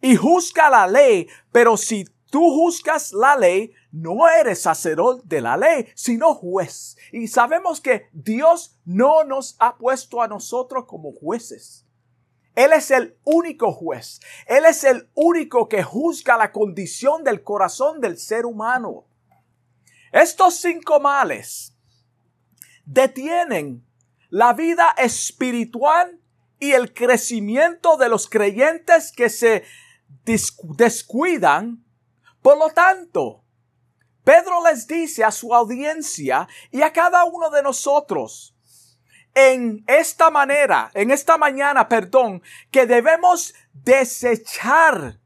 y 0.01 0.15
juzga 0.15 0.71
la 0.71 0.87
ley, 0.87 1.29
pero 1.51 1.77
si 1.77 2.05
tú 2.31 2.51
juzgas 2.51 3.13
la 3.13 3.35
ley, 3.37 3.73
no 3.97 4.29
eres 4.29 4.61
sacerdote 4.61 5.23
de 5.25 5.41
la 5.41 5.57
ley, 5.57 5.89
sino 5.95 6.35
juez. 6.35 6.97
Y 7.13 7.29
sabemos 7.29 7.81
que 7.81 8.09
Dios 8.13 8.79
no 8.85 9.25
nos 9.25 9.57
ha 9.59 9.77
puesto 9.77 10.21
a 10.21 10.29
nosotros 10.29 10.85
como 10.87 11.13
jueces. 11.13 11.87
Él 12.55 12.73
es 12.73 12.91
el 12.91 13.17
único 13.25 13.73
juez. 13.73 14.21
Él 14.47 14.67
es 14.67 14.85
el 14.85 15.09
único 15.15 15.69
que 15.69 15.83
juzga 15.83 16.37
la 16.37 16.53
condición 16.53 17.25
del 17.25 17.43
corazón 17.43 18.01
del 18.01 18.19
ser 18.19 18.45
humano. 18.45 19.07
Estos 20.13 20.57
cinco 20.57 21.01
males 21.01 21.75
detienen 22.85 23.83
la 24.29 24.53
vida 24.53 24.95
espiritual 24.99 26.21
y 26.59 26.73
el 26.73 26.93
crecimiento 26.93 27.97
de 27.97 28.11
los 28.11 28.29
creyentes 28.29 29.11
que 29.11 29.31
se 29.31 29.65
descuidan. 30.25 31.83
Por 32.43 32.59
lo 32.59 32.69
tanto, 32.71 33.43
Pedro 34.27 34.61
les 34.65 34.89
dice 34.89 35.23
a 35.23 35.31
su 35.31 35.55
audiencia 35.55 36.49
y 36.73 36.83
a 36.83 36.93
cada 36.93 37.25
uno 37.27 37.49
de 37.49 37.63
nosotros, 37.63 38.57
en 39.33 39.85
esta 39.87 40.31
manera, 40.33 40.91
en 40.95 41.13
esta 41.13 41.39
mañana, 41.39 41.89
perdón, 41.89 42.43
que 42.73 42.87
debemos 42.87 43.55
desechar 43.73 45.21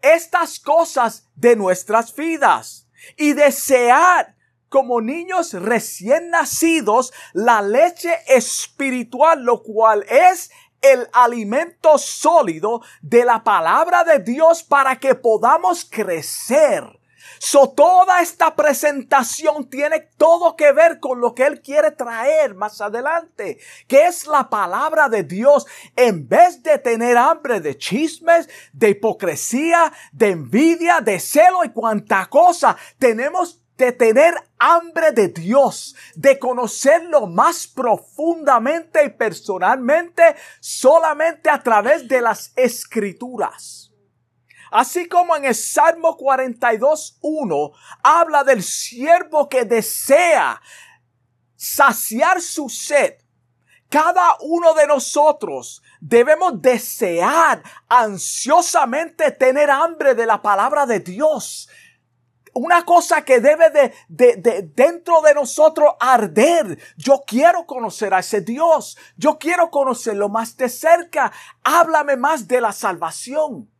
estas 0.00 0.60
cosas 0.60 1.26
de 1.34 1.56
nuestras 1.56 2.14
vidas 2.14 2.86
y 3.16 3.32
desear 3.32 4.36
como 4.68 5.00
niños 5.00 5.52
recién 5.54 6.30
nacidos 6.30 7.12
la 7.32 7.62
leche 7.62 8.16
espiritual, 8.28 9.42
lo 9.42 9.64
cual 9.64 10.04
es 10.08 10.52
el 10.82 11.08
alimento 11.12 11.98
sólido 11.98 12.80
de 13.02 13.24
la 13.24 13.42
palabra 13.42 14.04
de 14.04 14.20
Dios 14.20 14.62
para 14.62 15.00
que 15.00 15.16
podamos 15.16 15.84
crecer. 15.84 16.97
So, 17.38 17.70
toda 17.70 18.20
esta 18.20 18.54
presentación 18.56 19.68
tiene 19.68 20.00
todo 20.16 20.56
que 20.56 20.72
ver 20.72 21.00
con 21.00 21.20
lo 21.20 21.34
que 21.34 21.46
Él 21.46 21.60
quiere 21.60 21.90
traer 21.90 22.54
más 22.54 22.80
adelante, 22.80 23.58
que 23.86 24.06
es 24.06 24.26
la 24.26 24.48
palabra 24.48 25.08
de 25.08 25.22
Dios. 25.22 25.66
En 25.96 26.28
vez 26.28 26.62
de 26.62 26.78
tener 26.78 27.16
hambre 27.16 27.60
de 27.60 27.76
chismes, 27.76 28.48
de 28.72 28.90
hipocresía, 28.90 29.92
de 30.12 30.30
envidia, 30.30 31.00
de 31.00 31.20
celo 31.20 31.64
y 31.64 31.70
cuanta 31.70 32.26
cosa, 32.26 32.76
tenemos 32.98 33.60
de 33.78 33.92
tener 33.92 34.34
hambre 34.58 35.12
de 35.12 35.28
Dios, 35.28 35.94
de 36.16 36.38
conocerlo 36.38 37.26
más 37.28 37.68
profundamente 37.68 39.04
y 39.04 39.10
personalmente 39.10 40.22
solamente 40.58 41.48
a 41.48 41.62
través 41.62 42.08
de 42.08 42.20
las 42.20 42.52
escrituras. 42.56 43.87
Así 44.70 45.08
como 45.08 45.36
en 45.36 45.44
el 45.44 45.54
Salmo 45.54 46.16
42.1 46.16 47.72
habla 48.02 48.44
del 48.44 48.62
siervo 48.62 49.48
que 49.48 49.64
desea 49.64 50.60
saciar 51.56 52.40
su 52.40 52.68
sed, 52.68 53.14
cada 53.88 54.36
uno 54.40 54.74
de 54.74 54.86
nosotros 54.86 55.82
debemos 56.00 56.60
desear 56.60 57.62
ansiosamente 57.88 59.30
tener 59.32 59.70
hambre 59.70 60.14
de 60.14 60.26
la 60.26 60.42
palabra 60.42 60.84
de 60.84 61.00
Dios, 61.00 61.70
una 62.52 62.84
cosa 62.84 63.24
que 63.24 63.40
debe 63.40 63.70
de, 63.70 63.94
de, 64.08 64.62
dentro 64.74 65.22
de 65.22 65.32
nosotros 65.32 65.94
arder. 66.00 66.78
Yo 66.96 67.22
quiero 67.26 67.66
conocer 67.66 68.12
a 68.12 68.18
ese 68.18 68.40
Dios. 68.40 68.98
Yo 69.16 69.38
quiero 69.38 69.70
conocerlo 69.70 70.28
más 70.28 70.56
de 70.56 70.68
cerca. 70.68 71.30
Háblame 71.62 72.16
más 72.16 72.48
de 72.48 72.60
la 72.60 72.72
salvación. 72.72 73.70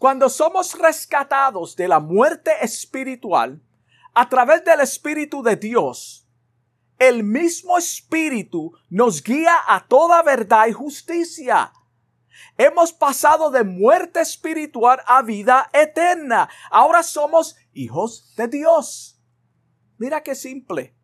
Cuando 0.00 0.30
somos 0.30 0.78
rescatados 0.78 1.76
de 1.76 1.86
la 1.86 2.00
muerte 2.00 2.52
espiritual 2.62 3.60
a 4.14 4.30
través 4.30 4.64
del 4.64 4.80
Espíritu 4.80 5.42
de 5.42 5.56
Dios, 5.56 6.26
el 6.98 7.22
mismo 7.22 7.76
Espíritu 7.76 8.72
nos 8.88 9.22
guía 9.22 9.54
a 9.68 9.86
toda 9.86 10.22
verdad 10.22 10.68
y 10.68 10.72
justicia. 10.72 11.74
Hemos 12.56 12.94
pasado 12.94 13.50
de 13.50 13.62
muerte 13.62 14.22
espiritual 14.22 15.02
a 15.06 15.20
vida 15.20 15.68
eterna. 15.74 16.48
Ahora 16.70 17.02
somos 17.02 17.56
hijos 17.74 18.34
de 18.36 18.48
Dios. 18.48 19.20
Mira 19.98 20.22
qué 20.22 20.34
simple. 20.34 20.96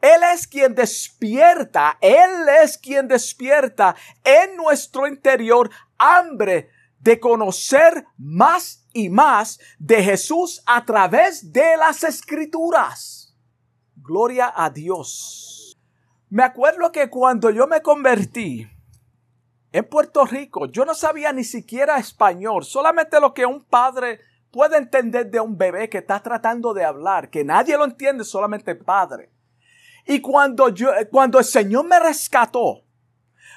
Él 0.00 0.20
es 0.34 0.48
quien 0.48 0.74
despierta, 0.74 1.96
Él 2.00 2.48
es 2.60 2.76
quien 2.76 3.06
despierta 3.06 3.94
en 4.24 4.56
nuestro 4.56 5.06
interior 5.06 5.70
hambre 5.96 6.70
de 7.00 7.18
conocer 7.18 8.06
más 8.16 8.86
y 8.92 9.08
más 9.08 9.58
de 9.78 10.02
Jesús 10.02 10.62
a 10.66 10.84
través 10.84 11.52
de 11.52 11.76
las 11.76 12.04
escrituras. 12.04 13.34
Gloria 13.96 14.52
a 14.54 14.70
Dios. 14.70 15.78
Me 16.28 16.44
acuerdo 16.44 16.92
que 16.92 17.10
cuando 17.10 17.50
yo 17.50 17.66
me 17.66 17.82
convertí, 17.82 18.68
en 19.72 19.84
Puerto 19.84 20.24
Rico, 20.24 20.66
yo 20.66 20.84
no 20.84 20.94
sabía 20.94 21.32
ni 21.32 21.44
siquiera 21.44 21.98
español, 21.98 22.64
solamente 22.64 23.20
lo 23.20 23.32
que 23.32 23.46
un 23.46 23.64
padre 23.64 24.20
puede 24.50 24.76
entender 24.76 25.30
de 25.30 25.38
un 25.38 25.56
bebé 25.56 25.88
que 25.88 25.98
está 25.98 26.20
tratando 26.20 26.74
de 26.74 26.84
hablar, 26.84 27.30
que 27.30 27.44
nadie 27.44 27.76
lo 27.76 27.84
entiende, 27.84 28.24
solamente 28.24 28.72
el 28.72 28.78
padre. 28.78 29.30
Y 30.06 30.20
cuando 30.20 30.70
yo, 30.70 30.90
cuando 31.10 31.38
el 31.38 31.44
Señor 31.44 31.84
me 31.86 32.00
rescató, 32.00 32.82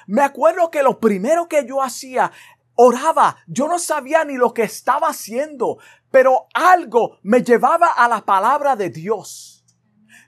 me 0.06 0.22
acuerdo 0.22 0.70
que 0.70 0.82
lo 0.82 1.00
primero 1.00 1.48
que 1.48 1.66
yo 1.66 1.82
hacía, 1.82 2.30
oraba, 2.74 3.36
yo 3.46 3.68
no 3.68 3.78
sabía 3.78 4.24
ni 4.24 4.36
lo 4.36 4.52
que 4.52 4.62
estaba 4.62 5.08
haciendo, 5.08 5.78
pero 6.10 6.46
algo 6.54 7.18
me 7.22 7.42
llevaba 7.42 7.88
a 7.88 8.08
la 8.08 8.24
palabra 8.24 8.76
de 8.76 8.90
Dios 8.90 9.54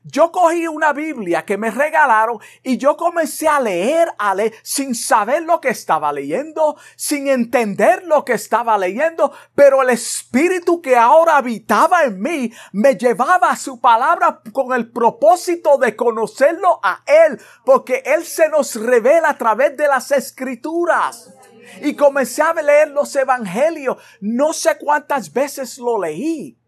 yo 0.09 0.30
cogí 0.30 0.68
una 0.68 0.92
Biblia 0.92 1.44
que 1.44 1.59
me 1.59 1.70
regalaron 1.70 2.38
y 2.62 2.78
yo 2.78 2.96
comencé 2.96 3.48
a 3.48 3.59
leer, 3.59 4.09
a 4.18 4.35
leer, 4.35 4.54
sin 4.62 4.94
saber 4.94 5.42
lo 5.42 5.61
que 5.61 5.70
estaba 5.70 6.12
leyendo, 6.12 6.76
sin 6.94 7.26
entender 7.26 8.04
lo 8.04 8.24
que 8.24 8.35
estaba 8.35 8.78
leyendo, 8.78 9.32
pero 9.54 9.82
el 9.82 9.90
Espíritu 9.90 10.80
que 10.80 10.96
ahora 10.96 11.38
habitaba 11.38 12.04
en 12.04 12.20
mí 12.20 12.52
me 12.72 12.94
llevaba 12.94 13.50
a 13.50 13.56
su 13.56 13.80
palabra 13.80 14.40
con 14.52 14.72
el 14.74 14.92
propósito 14.92 15.76
de 15.76 15.96
conocerlo 15.96 16.78
a 16.85 17.02
Él, 17.06 17.40
porque 17.64 18.02
Él 18.06 18.24
se 18.24 18.48
nos 18.48 18.76
revela 18.76 19.30
a 19.30 19.38
través 19.38 19.76
de 19.76 19.88
las 19.88 20.12
Escrituras. 20.12 21.36
Y 21.83 21.94
comencé 21.94 22.42
a 22.42 22.55
leer 22.55 22.90
los 22.90 23.14
Evangelios. 23.16 23.96
No 24.20 24.52
sé 24.52 24.76
cuántas 24.79 25.33
veces 25.33 25.79
lo 25.79 26.00
leí 26.00 26.59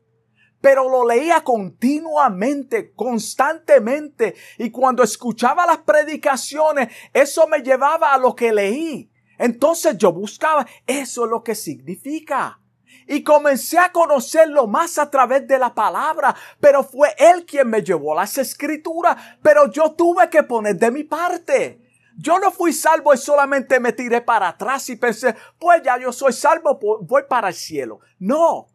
pero 0.60 0.88
lo 0.88 1.06
leía 1.06 1.42
continuamente, 1.42 2.92
constantemente. 2.92 4.34
Y 4.58 4.70
cuando 4.70 5.02
escuchaba 5.02 5.66
las 5.66 5.78
predicaciones, 5.78 6.88
eso 7.12 7.46
me 7.46 7.60
llevaba 7.60 8.12
a 8.12 8.18
lo 8.18 8.34
que 8.34 8.52
leí. 8.52 9.10
Entonces 9.38 9.96
yo 9.96 10.12
buscaba, 10.12 10.66
eso 10.86 11.24
es 11.24 11.30
lo 11.30 11.42
que 11.42 11.54
significa. 11.54 12.60
y 13.10 13.22
comencé 13.22 13.78
a 13.78 13.90
conocerlo 13.90 14.66
más 14.66 14.98
a 14.98 15.10
través 15.10 15.46
de 15.48 15.58
la 15.58 15.74
palabra, 15.74 16.34
pero 16.60 16.84
fue 16.84 17.14
Él 17.16 17.46
quien 17.46 17.68
me 17.70 17.82
llevó 17.82 18.14
las 18.14 18.36
escrituras, 18.36 19.16
pero 19.40 19.70
yo 19.70 19.92
tuve 19.92 20.28
que 20.28 20.42
poner 20.42 20.76
de 20.76 20.90
mi 20.90 21.04
parte. 21.04 21.87
Yo 22.20 22.38
no 22.38 22.50
fui 22.50 22.72
salvo 22.72 23.14
y 23.14 23.16
solamente 23.16 23.78
me 23.78 23.92
tiré 23.92 24.20
para 24.20 24.48
atrás 24.48 24.90
y 24.90 24.96
pensé, 24.96 25.34
pues 25.58 25.82
ya 25.82 25.98
yo 25.98 26.12
soy 26.12 26.32
salvo, 26.32 26.78
voy 27.02 27.22
para 27.28 27.48
el 27.48 27.54
cielo. 27.54 28.00
No. 28.18 28.66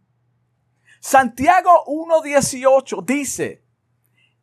Santiago 1.01 1.85
1.18 1.85 3.05
dice, 3.05 3.65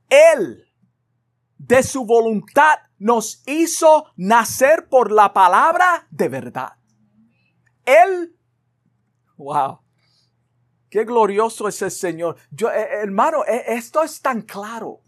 Él 0.09 0.71
de 1.57 1.83
su 1.83 2.05
voluntad 2.05 2.79
nos 2.99 3.43
hizo 3.47 4.13
nacer 4.17 4.89
por 4.89 5.11
la 5.11 5.33
palabra 5.33 6.07
de 6.11 6.29
verdad. 6.29 6.75
Él 7.87 8.37
Wow. 9.41 9.81
Qué 10.91 11.05
glorioso 11.05 11.67
es 11.67 11.81
el 11.81 11.91
Señor. 11.91 12.37
Yo, 12.51 12.71
eh, 12.71 12.89
hermano, 13.01 13.43
eh, 13.47 13.65
esto 13.69 14.03
es 14.03 14.21
tan 14.21 14.43
claro. 14.43 15.01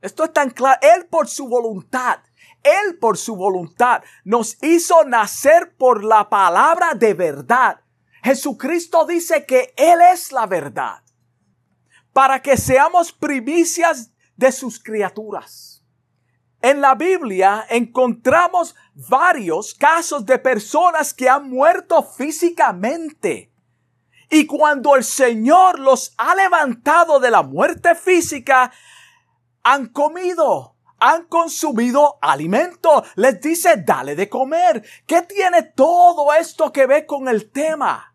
Esto 0.00 0.24
es 0.24 0.32
tan 0.32 0.50
claro. 0.50 0.78
Él 0.80 1.06
por 1.06 1.26
su 1.26 1.48
voluntad, 1.48 2.20
Él 2.62 2.98
por 2.98 3.16
su 3.16 3.36
voluntad 3.36 4.02
nos 4.24 4.62
hizo 4.62 5.04
nacer 5.04 5.74
por 5.76 6.04
la 6.04 6.28
palabra 6.28 6.94
de 6.94 7.14
verdad. 7.14 7.80
Jesucristo 8.22 9.06
dice 9.06 9.46
que 9.46 9.72
Él 9.76 10.00
es 10.12 10.32
la 10.32 10.46
verdad. 10.46 11.02
Para 12.12 12.42
que 12.42 12.56
seamos 12.56 13.12
primicias 13.12 14.12
de 14.36 14.52
sus 14.52 14.82
criaturas. 14.82 15.84
En 16.60 16.80
la 16.80 16.96
Biblia 16.96 17.66
encontramos 17.70 18.74
varios 18.94 19.74
casos 19.74 20.26
de 20.26 20.38
personas 20.38 21.14
que 21.14 21.28
han 21.28 21.48
muerto 21.48 22.02
físicamente. 22.02 23.52
Y 24.28 24.46
cuando 24.46 24.96
el 24.96 25.04
Señor 25.04 25.78
los 25.78 26.14
ha 26.18 26.34
levantado 26.34 27.20
de 27.20 27.30
la 27.30 27.42
muerte 27.42 27.94
física, 27.94 28.72
han 29.62 29.86
comido, 29.86 30.74
han 30.98 31.24
consumido 31.26 32.18
alimento. 32.20 33.04
Les 33.16 33.40
dice, 33.40 33.82
dale 33.84 34.14
de 34.14 34.28
comer. 34.28 34.82
¿Qué 35.06 35.22
tiene 35.22 35.62
todo 35.62 36.32
esto 36.32 36.72
que 36.72 36.86
ver 36.86 37.06
con 37.06 37.28
el 37.28 37.50
tema? 37.50 38.14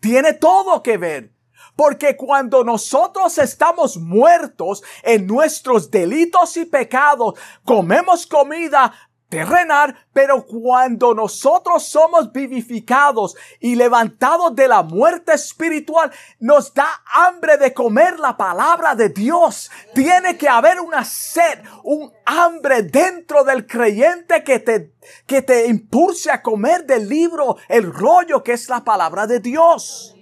Tiene 0.00 0.34
todo 0.34 0.82
que 0.82 0.96
ver. 0.96 1.32
Porque 1.76 2.16
cuando 2.16 2.62
nosotros 2.62 3.36
estamos 3.38 3.96
muertos 3.96 4.82
en 5.02 5.26
nuestros 5.26 5.90
delitos 5.90 6.56
y 6.56 6.66
pecados, 6.66 7.34
comemos 7.64 8.26
comida, 8.26 8.92
terrenal, 9.28 9.96
pero 10.12 10.46
cuando 10.46 11.14
nosotros 11.14 11.84
somos 11.84 12.32
vivificados 12.32 13.36
y 13.58 13.74
levantados 13.74 14.54
de 14.54 14.68
la 14.68 14.82
muerte 14.82 15.32
espiritual, 15.32 16.12
nos 16.38 16.72
da 16.72 16.88
hambre 17.14 17.56
de 17.56 17.74
comer 17.74 18.20
la 18.20 18.36
palabra 18.36 18.94
de 18.94 19.08
Dios. 19.08 19.70
Tiene 19.94 20.36
que 20.36 20.48
haber 20.48 20.80
una 20.80 21.04
sed, 21.04 21.60
un 21.82 22.12
hambre 22.24 22.82
dentro 22.82 23.44
del 23.44 23.66
creyente 23.66 24.44
que 24.44 24.60
te, 24.60 24.94
que 25.26 25.42
te 25.42 25.66
impulse 25.66 26.30
a 26.30 26.42
comer 26.42 26.84
del 26.84 27.08
libro, 27.08 27.56
el 27.68 27.92
rollo 27.92 28.42
que 28.42 28.52
es 28.52 28.68
la 28.68 28.84
palabra 28.84 29.26
de 29.26 29.40
Dios. 29.40 30.14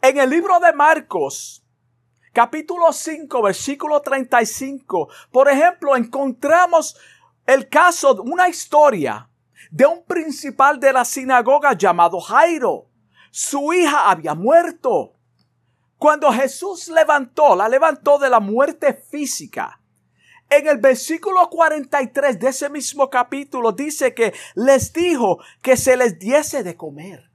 En 0.00 0.18
el 0.18 0.30
libro 0.30 0.60
de 0.60 0.72
Marcos, 0.72 1.64
capítulo 2.32 2.92
5, 2.92 3.42
versículo 3.42 4.02
35, 4.02 5.08
por 5.32 5.48
ejemplo, 5.48 5.96
encontramos 5.96 6.96
el 7.46 7.68
caso, 7.68 8.22
una 8.22 8.48
historia 8.48 9.28
de 9.70 9.86
un 9.86 10.04
principal 10.04 10.80
de 10.80 10.92
la 10.92 11.04
sinagoga 11.04 11.72
llamado 11.74 12.20
Jairo. 12.20 12.90
Su 13.30 13.72
hija 13.72 14.10
había 14.10 14.34
muerto. 14.34 15.14
Cuando 15.98 16.30
Jesús 16.32 16.88
levantó, 16.88 17.56
la 17.56 17.68
levantó 17.68 18.18
de 18.18 18.30
la 18.30 18.40
muerte 18.40 18.94
física. 18.94 19.80
En 20.48 20.66
el 20.68 20.78
versículo 20.78 21.48
43 21.50 22.38
de 22.38 22.48
ese 22.48 22.70
mismo 22.70 23.10
capítulo 23.10 23.72
dice 23.72 24.14
que 24.14 24.32
les 24.54 24.92
dijo 24.92 25.38
que 25.62 25.76
se 25.76 25.96
les 25.96 26.18
diese 26.18 26.62
de 26.62 26.76
comer. 26.76 27.30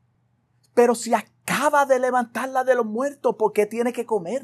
Pero 0.73 0.95
si 0.95 1.13
acaba 1.13 1.85
de 1.85 1.99
levantarla 1.99 2.63
de 2.63 2.75
los 2.75 2.85
muertos, 2.85 3.35
¿por 3.37 3.51
qué 3.51 3.65
tiene 3.65 3.91
que 3.91 4.05
comer? 4.05 4.41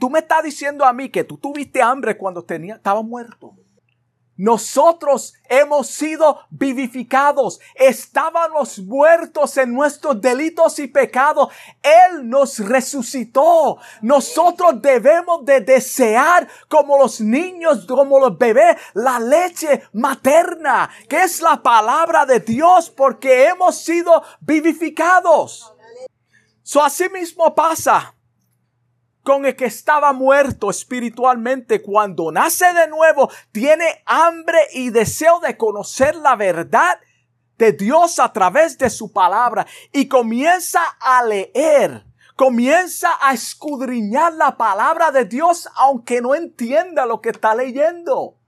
Tú 0.00 0.10
me 0.10 0.20
estás 0.20 0.42
diciendo 0.42 0.84
a 0.84 0.92
mí 0.92 1.10
que 1.10 1.24
tú 1.24 1.38
tuviste 1.38 1.82
hambre 1.82 2.16
cuando 2.16 2.44
tenía, 2.44 2.76
estaba 2.76 3.02
muerto. 3.02 3.54
Nosotros 4.38 5.34
hemos 5.48 5.88
sido 5.88 6.42
vivificados. 6.48 7.58
Estábamos 7.74 8.78
muertos 8.78 9.56
en 9.56 9.74
nuestros 9.74 10.20
delitos 10.20 10.78
y 10.78 10.86
pecados. 10.86 11.52
Él 11.82 12.28
nos 12.28 12.60
resucitó. 12.60 13.78
Nosotros 14.00 14.80
debemos 14.80 15.44
de 15.44 15.60
desear 15.60 16.46
como 16.68 16.98
los 16.98 17.20
niños, 17.20 17.84
como 17.84 18.20
los 18.20 18.38
bebés, 18.38 18.76
la 18.94 19.18
leche 19.18 19.82
materna, 19.92 20.88
que 21.08 21.24
es 21.24 21.40
la 21.40 21.60
palabra 21.60 22.24
de 22.24 22.38
Dios, 22.38 22.90
porque 22.90 23.48
hemos 23.48 23.76
sido 23.76 24.22
vivificados. 24.40 25.74
So 26.62 26.80
así 26.80 27.08
mismo 27.08 27.52
pasa 27.56 28.14
con 29.28 29.44
el 29.44 29.56
que 29.56 29.66
estaba 29.66 30.14
muerto 30.14 30.70
espiritualmente, 30.70 31.82
cuando 31.82 32.32
nace 32.32 32.72
de 32.72 32.88
nuevo, 32.88 33.30
tiene 33.52 33.84
hambre 34.06 34.58
y 34.72 34.88
deseo 34.88 35.38
de 35.40 35.58
conocer 35.58 36.16
la 36.16 36.34
verdad 36.34 36.98
de 37.58 37.72
Dios 37.72 38.20
a 38.20 38.32
través 38.32 38.78
de 38.78 38.88
su 38.88 39.12
palabra 39.12 39.66
y 39.92 40.08
comienza 40.08 40.80
a 40.98 41.22
leer, 41.26 42.06
comienza 42.36 43.10
a 43.20 43.34
escudriñar 43.34 44.32
la 44.32 44.56
palabra 44.56 45.10
de 45.10 45.26
Dios 45.26 45.68
aunque 45.76 46.22
no 46.22 46.34
entienda 46.34 47.04
lo 47.04 47.20
que 47.20 47.28
está 47.28 47.54
leyendo. 47.54 48.38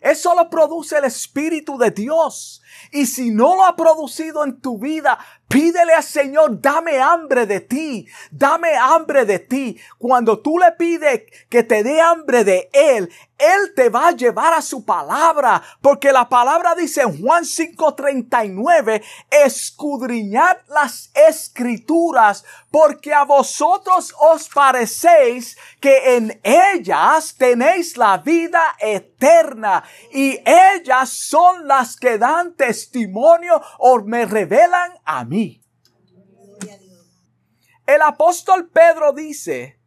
Eso 0.00 0.34
lo 0.34 0.48
produce 0.48 0.96
el 0.96 1.04
Espíritu 1.04 1.76
de 1.76 1.90
Dios. 1.90 2.62
Y 2.90 3.06
si 3.06 3.30
no 3.30 3.56
lo 3.56 3.64
ha 3.64 3.76
producido 3.76 4.44
en 4.44 4.60
tu 4.60 4.78
vida, 4.78 5.18
pídele 5.48 5.92
al 5.94 6.02
Señor, 6.02 6.60
dame 6.60 6.98
hambre 6.98 7.46
de 7.46 7.60
ti, 7.60 8.06
dame 8.30 8.74
hambre 8.74 9.24
de 9.24 9.38
ti. 9.38 9.78
Cuando 9.98 10.40
tú 10.40 10.58
le 10.58 10.72
pides 10.72 11.22
que 11.48 11.62
te 11.62 11.82
dé 11.82 12.00
hambre 12.00 12.44
de 12.44 12.68
Él, 12.72 13.10
Él 13.38 13.74
te 13.74 13.88
va 13.88 14.08
a 14.08 14.12
llevar 14.12 14.54
a 14.54 14.62
su 14.62 14.84
palabra, 14.84 15.62
porque 15.80 16.12
la 16.12 16.28
palabra 16.28 16.74
dice 16.74 17.02
en 17.02 17.20
Juan 17.20 17.44
5:39, 17.44 19.02
escudriñad 19.30 20.56
las 20.68 21.10
escrituras, 21.14 22.44
porque 22.70 23.12
a 23.12 23.24
vosotros 23.24 24.14
os 24.18 24.48
parecéis 24.48 25.56
que 25.80 26.16
en 26.16 26.40
ellas 26.42 27.34
tenéis 27.36 27.96
la 27.96 28.18
vida 28.18 28.76
eterna, 28.80 29.84
y 30.12 30.40
ellas 30.44 31.10
son 31.10 31.68
las 31.68 31.96
que 31.96 32.18
dan 32.18 32.54
testimonio 32.66 33.60
o 33.78 34.00
me 34.02 34.24
revelan 34.24 34.92
a 35.04 35.24
mí. 35.24 35.60
El 37.86 38.00
apóstol 38.00 38.70
Pedro 38.70 39.12
dice 39.12 39.78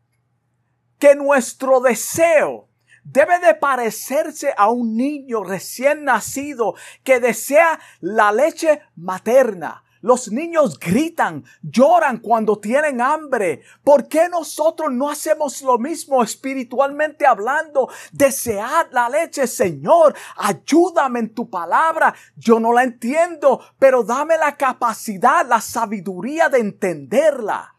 que 1.00 1.16
nuestro 1.16 1.80
deseo 1.80 2.70
debe 3.04 3.40
de 3.40 3.56
parecerse 3.56 4.54
a 4.56 4.70
un 4.70 4.96
niño 4.96 5.44
recién 5.44 6.04
nacido 6.04 6.76
que 7.04 7.20
desea 7.20 7.80
la 8.00 8.32
leche 8.32 8.82
materna. 8.96 9.84
Los 10.02 10.32
niños 10.32 10.80
gritan, 10.80 11.44
lloran 11.62 12.20
cuando 12.20 12.60
tienen 12.60 13.02
hambre. 13.02 13.62
¿Por 13.84 14.08
qué 14.08 14.30
nosotros 14.30 14.92
no 14.92 15.10
hacemos 15.10 15.62
lo 15.62 15.78
mismo 15.78 16.24
espiritualmente 16.24 17.26
hablando? 17.26 17.90
Desead 18.12 18.88
la 18.92 19.10
leche, 19.10 19.48
Señor. 19.48 20.16
Ayúdame 20.38 21.20
en 21.20 21.34
tu 21.34 21.50
palabra. 21.50 22.14
Yo 22.36 22.60
no 22.60 22.74
la 22.74 22.84
entiendo, 22.84 23.62
pero 23.80 24.04
dame 24.04 24.38
la 24.38 24.56
capacidad, 24.56 25.46
la 25.48 25.62
sabiduría 25.62 26.50
de 26.50 26.60
entenderla. 26.60 27.74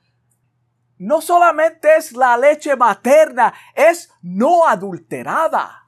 No 0.99 1.21
solamente 1.21 1.97
es 1.97 2.13
la 2.13 2.37
leche 2.37 2.75
materna, 2.75 3.55
es 3.75 4.11
no 4.21 4.67
adulterada 4.67 5.88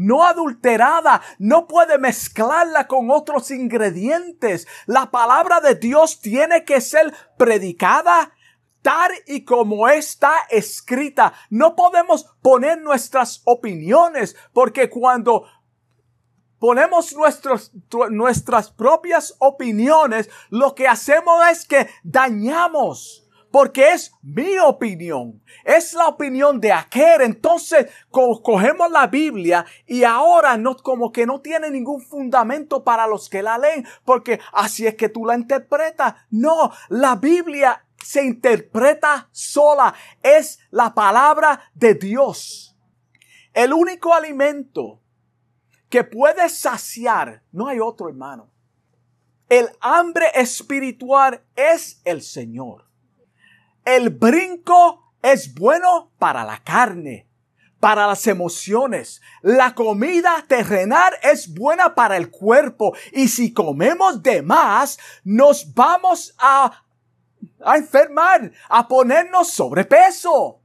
no 0.00 0.24
adulterada, 0.24 1.20
no 1.38 1.66
puede 1.66 1.98
mezclarla 1.98 2.86
con 2.86 3.10
otros 3.10 3.50
ingredientes. 3.50 4.66
La 4.86 5.10
palabra 5.10 5.60
de 5.60 5.74
Dios 5.74 6.20
tiene 6.20 6.64
que 6.64 6.80
ser 6.80 7.12
predicada 7.36 8.32
tal 8.80 9.10
y 9.26 9.44
como 9.44 9.88
está 9.90 10.32
escrita. 10.48 11.34
No 11.50 11.76
podemos 11.76 12.24
poner 12.40 12.80
nuestras 12.80 13.42
opiniones 13.44 14.36
porque 14.54 14.88
cuando 14.88 15.44
ponemos 16.58 17.14
nuestras 18.10 18.70
propias 18.70 19.34
opiniones, 19.38 20.30
lo 20.48 20.74
que 20.74 20.88
hacemos 20.88 21.46
es 21.50 21.66
que 21.66 21.90
dañamos 22.04 23.28
porque 23.50 23.92
es 23.92 24.12
mi 24.22 24.58
opinión, 24.58 25.42
es 25.64 25.94
la 25.94 26.08
opinión 26.08 26.60
de 26.60 26.72
aquel. 26.72 27.22
Entonces 27.22 27.86
cogemos 28.10 28.90
la 28.90 29.06
Biblia 29.06 29.64
y 29.86 30.04
ahora 30.04 30.56
no, 30.56 30.76
como 30.76 31.10
que 31.12 31.26
no 31.26 31.40
tiene 31.40 31.70
ningún 31.70 32.00
fundamento 32.00 32.84
para 32.84 33.06
los 33.06 33.28
que 33.28 33.42
la 33.42 33.58
leen, 33.58 33.86
porque 34.04 34.40
así 34.52 34.86
es 34.86 34.94
que 34.94 35.08
tú 35.08 35.24
la 35.24 35.34
interpretas. 35.34 36.14
No, 36.30 36.70
la 36.88 37.16
Biblia 37.16 37.84
se 38.02 38.24
interpreta 38.24 39.28
sola, 39.32 39.94
es 40.22 40.58
la 40.70 40.94
palabra 40.94 41.60
de 41.74 41.94
Dios. 41.94 42.76
El 43.52 43.72
único 43.72 44.14
alimento 44.14 45.00
que 45.88 46.04
puede 46.04 46.48
saciar, 46.48 47.42
no 47.50 47.66
hay 47.66 47.80
otro 47.80 48.08
hermano. 48.08 48.48
El 49.48 49.68
hambre 49.80 50.26
espiritual 50.34 51.42
es 51.56 52.00
el 52.04 52.22
Señor. 52.22 52.89
El 53.84 54.10
brinco 54.10 55.14
es 55.22 55.54
bueno 55.54 56.10
para 56.18 56.44
la 56.44 56.58
carne, 56.58 57.26
para 57.78 58.06
las 58.06 58.26
emociones. 58.26 59.20
La 59.42 59.74
comida 59.74 60.44
terrenal 60.46 61.12
es 61.22 61.52
buena 61.52 61.94
para 61.94 62.16
el 62.16 62.30
cuerpo. 62.30 62.94
Y 63.12 63.28
si 63.28 63.52
comemos 63.52 64.22
de 64.22 64.42
más, 64.42 64.98
nos 65.24 65.74
vamos 65.74 66.34
a, 66.38 66.84
a 67.64 67.76
enfermar, 67.76 68.52
a 68.68 68.86
ponernos 68.86 69.50
sobrepeso. 69.50 70.59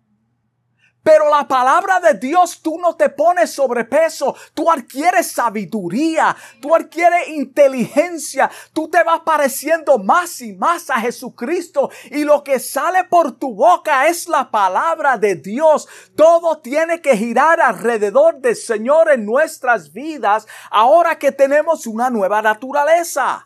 Pero 1.06 1.30
la 1.30 1.48
palabra 1.48 2.00
de 2.00 2.16
Dios, 2.16 2.62
tú 2.64 2.80
no 2.80 2.96
te 2.96 3.10
pones 3.10 3.52
sobrepeso, 3.52 4.36
tú 4.56 4.72
adquieres 4.72 5.32
sabiduría, 5.32 6.36
tú 6.60 6.74
adquieres 6.74 7.28
inteligencia, 7.28 8.50
tú 8.74 8.90
te 8.90 9.04
vas 9.04 9.20
pareciendo 9.20 10.00
más 10.00 10.42
y 10.42 10.54
más 10.54 10.90
a 10.90 11.00
Jesucristo. 11.00 11.92
Y 12.10 12.24
lo 12.24 12.44
que 12.44 12.58
sale 12.60 13.04
por 13.04 13.34
tu 13.34 13.54
boca 13.54 14.08
es 14.08 14.28
la 14.28 14.50
palabra 14.50 15.20
de 15.20 15.36
Dios. 15.36 15.88
Todo 16.16 16.58
tiene 16.58 17.00
que 17.02 17.16
girar 17.16 17.62
alrededor 17.62 18.40
del 18.40 18.56
Señor 18.56 19.12
en 19.12 19.28
nuestras 19.28 19.94
vidas 19.94 20.48
ahora 20.72 21.20
que 21.20 21.32
tenemos 21.32 21.86
una 21.86 22.10
nueva 22.10 22.42
naturaleza. 22.42 23.46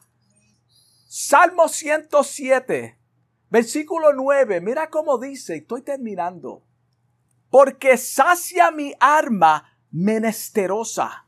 Salmo 1.10 1.68
107, 1.68 2.98
versículo 3.50 4.14
9, 4.14 4.62
mira 4.62 4.90
cómo 4.90 5.18
dice, 5.18 5.58
estoy 5.58 5.82
terminando 5.82 6.64
porque 7.50 7.98
sacia 7.98 8.72
mi 8.72 8.94
arma 9.00 9.78
menesterosa 9.92 11.26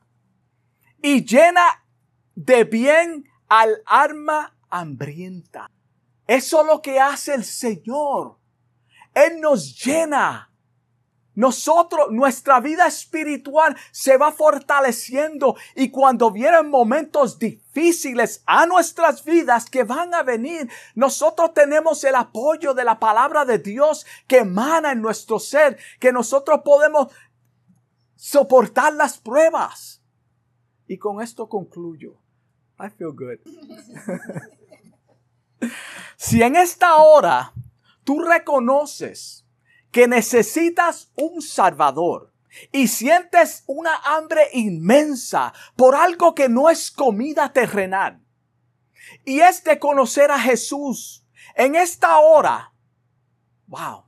y 1.01 1.25
llena 1.25 1.83
de 2.35 2.63
bien 2.63 3.25
al 3.47 3.81
arma 3.85 4.55
hambrienta. 4.69 5.69
Eso 6.27 6.61
es 6.61 6.67
lo 6.67 6.81
que 6.81 6.99
hace 6.99 7.33
el 7.33 7.43
Señor. 7.43 8.37
Él 9.13 9.41
nos 9.41 9.83
llena 9.83 10.50
nosotros, 11.33 12.07
nuestra 12.11 12.59
vida 12.59 12.87
espiritual 12.87 13.77
se 13.91 14.17
va 14.17 14.31
fortaleciendo 14.31 15.55
y 15.75 15.89
cuando 15.89 16.29
vienen 16.29 16.69
momentos 16.69 17.39
difíciles 17.39 18.43
a 18.45 18.65
nuestras 18.65 19.23
vidas 19.23 19.69
que 19.69 19.83
van 19.83 20.13
a 20.13 20.23
venir, 20.23 20.69
nosotros 20.93 21.53
tenemos 21.53 22.03
el 22.03 22.15
apoyo 22.15 22.73
de 22.73 22.83
la 22.83 22.99
palabra 22.99 23.45
de 23.45 23.59
Dios 23.59 24.05
que 24.27 24.39
emana 24.39 24.91
en 24.91 25.01
nuestro 25.01 25.39
ser, 25.39 25.77
que 25.99 26.11
nosotros 26.11 26.61
podemos 26.65 27.07
soportar 28.15 28.93
las 28.93 29.17
pruebas. 29.17 30.01
Y 30.87 30.97
con 30.97 31.21
esto 31.21 31.47
concluyo. 31.47 32.17
I 32.77 32.89
feel 32.89 33.13
good. 33.13 33.39
si 36.17 36.41
en 36.41 36.57
esta 36.57 36.97
hora 36.97 37.53
tú 38.03 38.19
reconoces 38.19 39.40
que 39.91 40.07
necesitas 40.07 41.11
un 41.15 41.41
Salvador 41.41 42.33
y 42.71 42.87
sientes 42.87 43.63
una 43.67 43.95
hambre 44.03 44.49
inmensa 44.53 45.53
por 45.75 45.95
algo 45.95 46.35
que 46.35 46.49
no 46.49 46.69
es 46.69 46.91
comida 46.91 47.53
terrenal, 47.53 48.21
y 49.25 49.39
es 49.39 49.63
de 49.63 49.79
conocer 49.79 50.31
a 50.31 50.39
Jesús 50.39 51.25
en 51.55 51.75
esta 51.75 52.19
hora, 52.19 52.73
wow. 53.67 54.05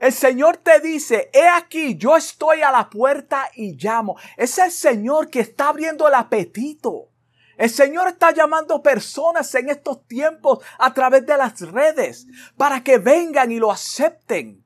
El 0.00 0.12
Señor 0.14 0.56
te 0.56 0.80
dice, 0.80 1.30
he 1.34 1.46
aquí, 1.46 1.96
yo 1.96 2.16
estoy 2.16 2.62
a 2.62 2.72
la 2.72 2.88
puerta 2.88 3.50
y 3.54 3.76
llamo. 3.76 4.16
Es 4.38 4.56
el 4.56 4.70
Señor 4.70 5.28
que 5.28 5.40
está 5.40 5.68
abriendo 5.68 6.08
el 6.08 6.14
apetito. 6.14 7.10
El 7.58 7.68
Señor 7.68 8.08
está 8.08 8.30
llamando 8.32 8.82
personas 8.82 9.54
en 9.54 9.68
estos 9.68 10.06
tiempos 10.06 10.64
a 10.78 10.94
través 10.94 11.26
de 11.26 11.36
las 11.36 11.60
redes 11.60 12.26
para 12.56 12.82
que 12.82 12.96
vengan 12.96 13.52
y 13.52 13.58
lo 13.58 13.70
acepten. 13.70 14.64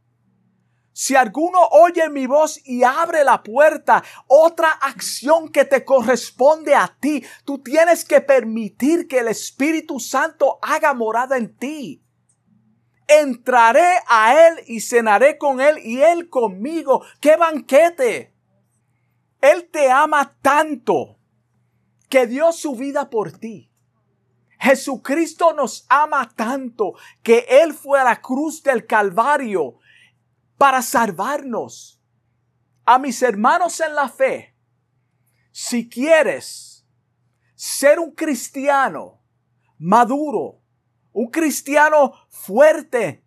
Si 0.96 1.16
alguno 1.16 1.58
oye 1.72 2.08
mi 2.08 2.28
voz 2.28 2.60
y 2.64 2.84
abre 2.84 3.24
la 3.24 3.42
puerta, 3.42 4.04
otra 4.28 4.70
acción 4.70 5.48
que 5.48 5.64
te 5.64 5.84
corresponde 5.84 6.76
a 6.76 6.96
ti, 7.00 7.24
tú 7.44 7.58
tienes 7.58 8.04
que 8.04 8.20
permitir 8.20 9.08
que 9.08 9.18
el 9.18 9.26
Espíritu 9.26 9.98
Santo 9.98 10.60
haga 10.62 10.94
morada 10.94 11.36
en 11.36 11.52
ti. 11.56 12.00
Entraré 13.08 13.88
a 14.06 14.46
Él 14.46 14.60
y 14.68 14.80
cenaré 14.80 15.36
con 15.36 15.60
Él 15.60 15.78
y 15.82 16.00
Él 16.00 16.30
conmigo. 16.30 17.04
¡Qué 17.20 17.34
banquete! 17.34 18.32
Él 19.40 19.68
te 19.72 19.90
ama 19.90 20.36
tanto 20.40 21.18
que 22.08 22.28
dio 22.28 22.52
su 22.52 22.76
vida 22.76 23.10
por 23.10 23.32
ti. 23.32 23.68
Jesucristo 24.60 25.52
nos 25.54 25.86
ama 25.88 26.32
tanto 26.36 26.92
que 27.24 27.44
Él 27.48 27.74
fue 27.74 27.98
a 28.00 28.04
la 28.04 28.20
cruz 28.20 28.62
del 28.62 28.86
Calvario 28.86 29.80
para 30.58 30.82
salvarnos. 30.82 32.00
A 32.84 32.98
mis 32.98 33.22
hermanos 33.22 33.80
en 33.80 33.94
la 33.94 34.08
fe, 34.08 34.54
si 35.50 35.88
quieres 35.88 36.86
ser 37.54 37.98
un 37.98 38.10
cristiano 38.10 39.22
maduro, 39.78 40.60
un 41.12 41.30
cristiano 41.30 42.12
fuerte 42.28 43.24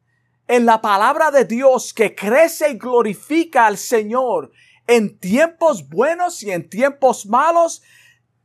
en 0.48 0.66
la 0.66 0.80
palabra 0.82 1.32
de 1.32 1.46
Dios 1.46 1.94
que 1.94 2.14
crece 2.14 2.72
y 2.72 2.78
glorifica 2.78 3.66
al 3.66 3.78
Señor 3.78 4.52
en 4.86 5.18
tiempos 5.20 5.88
buenos 5.90 6.42
y 6.44 6.52
en 6.52 6.70
tiempos 6.70 7.26
malos, 7.26 7.82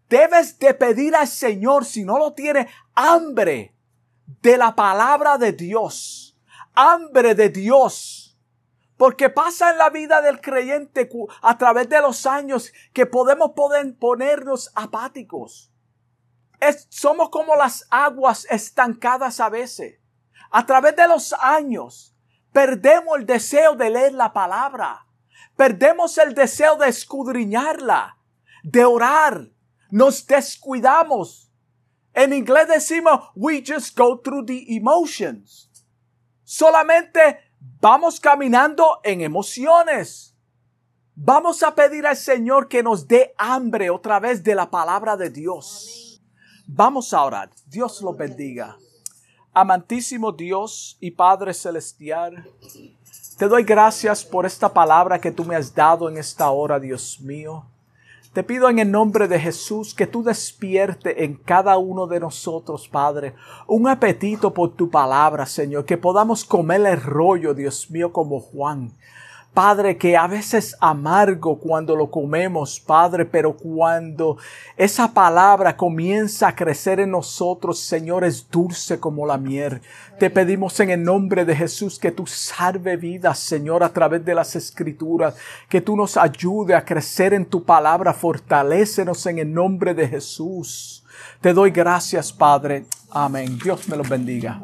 debes 0.09 0.59
de 0.59 0.75
pedir 0.75 1.15
al 1.15 1.29
Señor, 1.29 1.85
si 1.85 2.05
no 2.05 2.19
lo 2.19 2.35
tiene, 2.35 2.69
hambre 2.95 3.75
de 4.41 4.57
la 4.59 4.75
palabra 4.75 5.39
de 5.39 5.53
Dios, 5.53 6.37
hambre 6.75 7.35
de 7.35 7.49
Dios 7.49 8.22
porque 9.03 9.31
pasa 9.31 9.73
en 9.73 9.79
la 9.79 9.91
vida 9.91 10.23
del 10.23 10.41
creyente 10.41 11.11
a 11.43 11.59
través 11.59 11.89
de 11.89 12.01
los 12.01 12.25
años 12.25 12.73
que 12.93 13.05
podemos 13.05 13.51
ponernos 13.99 14.71
apáticos. 14.77 15.73
somos 16.89 17.31
como 17.31 17.57
las 17.57 17.85
aguas 17.91 18.47
estancadas 18.49 19.41
a 19.41 19.49
veces. 19.49 19.99
A 20.53 20.65
través 20.67 20.95
de 20.95 21.09
los 21.09 21.33
años 21.33 22.15
perdemos 22.53 23.19
el 23.19 23.27
deseo 23.27 23.75
de 23.75 23.91
leer 23.91 24.13
la 24.15 24.33
palabra. 24.33 25.05
Perdemos 25.57 26.17
el 26.19 26.33
deseo 26.33 26.77
de 26.77 26.89
escudriñarla, 26.89 28.19
de 28.63 28.85
orar. 28.85 29.49
Nos 29.91 30.25
descuidamos. 30.29 31.51
En 32.15 32.33
inglés 32.33 32.69
decimos, 32.69 33.31
we 33.35 33.65
just 33.67 33.99
go 33.99 34.21
through 34.21 34.47
the 34.47 34.65
emotions. 34.77 35.69
Solamente 36.45 37.52
Vamos 37.81 38.21
caminando 38.21 39.01
en 39.05 39.21
emociones. 39.21 40.37
Vamos 41.15 41.63
a 41.63 41.75
pedir 41.75 42.07
al 42.07 42.17
Señor 42.17 42.69
que 42.69 42.83
nos 42.83 43.07
dé 43.07 43.35
hambre 43.39 43.91
otra 43.91 44.19
vez 44.19 44.43
de 44.43 44.55
la 44.55 44.71
palabra 44.71 45.17
de 45.17 45.31
Dios. 45.31 46.21
Vamos 46.67 47.13
a 47.13 47.23
orar. 47.23 47.51
Dios 47.67 48.01
lo 48.03 48.15
bendiga. 48.15 48.77
Amantísimo 49.53 50.33
Dios 50.33 50.97
y 51.01 51.11
Padre 51.11 51.53
Celestial, 51.53 52.49
te 53.37 53.47
doy 53.47 53.65
gracias 53.65 54.25
por 54.25 54.47
esta 54.47 54.73
palabra 54.73 55.21
que 55.21 55.31
tú 55.31 55.45
me 55.45 55.57
has 55.57 55.75
dado 55.75 56.09
en 56.09 56.17
esta 56.17 56.51
hora, 56.51 56.81
Dios 56.81 57.21
mío. 57.21 57.67
Te 58.33 58.43
pido 58.43 58.71
en 58.71 58.79
el 58.79 58.91
nombre 58.91 59.29
de 59.29 59.39
Jesús 59.39 59.95
que 59.95 60.07
tú 60.07 60.23
despierte 60.23 61.25
en 61.25 61.35
cada 61.35 61.77
uno 61.77 62.07
de 62.07 62.19
nosotros, 62.19 62.89
Padre, 62.89 63.35
un 63.67 63.87
apetito 63.87 64.55
por 64.55 64.75
tu 64.75 64.89
palabra, 64.89 65.45
Señor, 65.45 65.85
que 65.85 65.99
podamos 65.99 66.43
comer 66.43 66.81
el 66.87 67.03
rollo, 67.03 67.53
Dios 67.53 67.91
mío, 67.91 68.11
como 68.11 68.41
Juan, 68.41 68.97
Padre, 69.55 69.99
que 69.99 70.17
a 70.17 70.27
veces 70.27 70.75
amargo 70.81 71.59
cuando 71.59 71.95
lo 71.95 72.11
comemos, 72.11 72.81
Padre, 72.81 73.27
pero 73.27 73.55
cuando 73.55 74.39
esa 74.79 75.13
palabra 75.13 75.77
comienza 75.77 76.49
a 76.49 76.57
crecer 76.57 77.01
en 77.01 77.11
nosotros, 77.11 77.79
Señor, 77.79 78.25
es 78.25 78.49
dulce 78.51 78.99
como 78.99 79.27
la 79.27 79.37
miel. 79.37 79.83
Te 80.19 80.31
pedimos 80.31 80.81
en 80.81 80.89
el 80.89 81.03
nombre 81.03 81.45
de 81.45 81.55
Jesús 81.55 81.99
que 81.99 82.13
tú 82.13 82.27
salve 82.27 82.97
vidas, 82.97 83.39
Señor, 83.41 83.83
a 83.83 83.93
través 83.93 84.25
de 84.25 84.35
las 84.35 84.57
escrituras, 84.57 85.37
que 85.69 85.83
tú 85.83 85.97
nos 85.97 86.17
ayude 86.17 86.75
a 86.75 86.85
crecer 86.85 87.35
en 87.35 87.45
tu 87.45 87.63
palabra, 87.63 88.15
fortalécenos 88.15 89.27
en 89.27 89.39
el 89.39 89.53
nombre 89.53 89.93
de 89.93 90.09
Jesús. 90.09 91.05
Te 91.43 91.53
doy 91.53 91.71
gracias, 91.73 92.33
Padre. 92.33 92.87
Amén. 93.11 93.59
Dios 93.63 93.87
me 93.87 93.97
los 93.99 94.09
bendiga. 94.09 94.63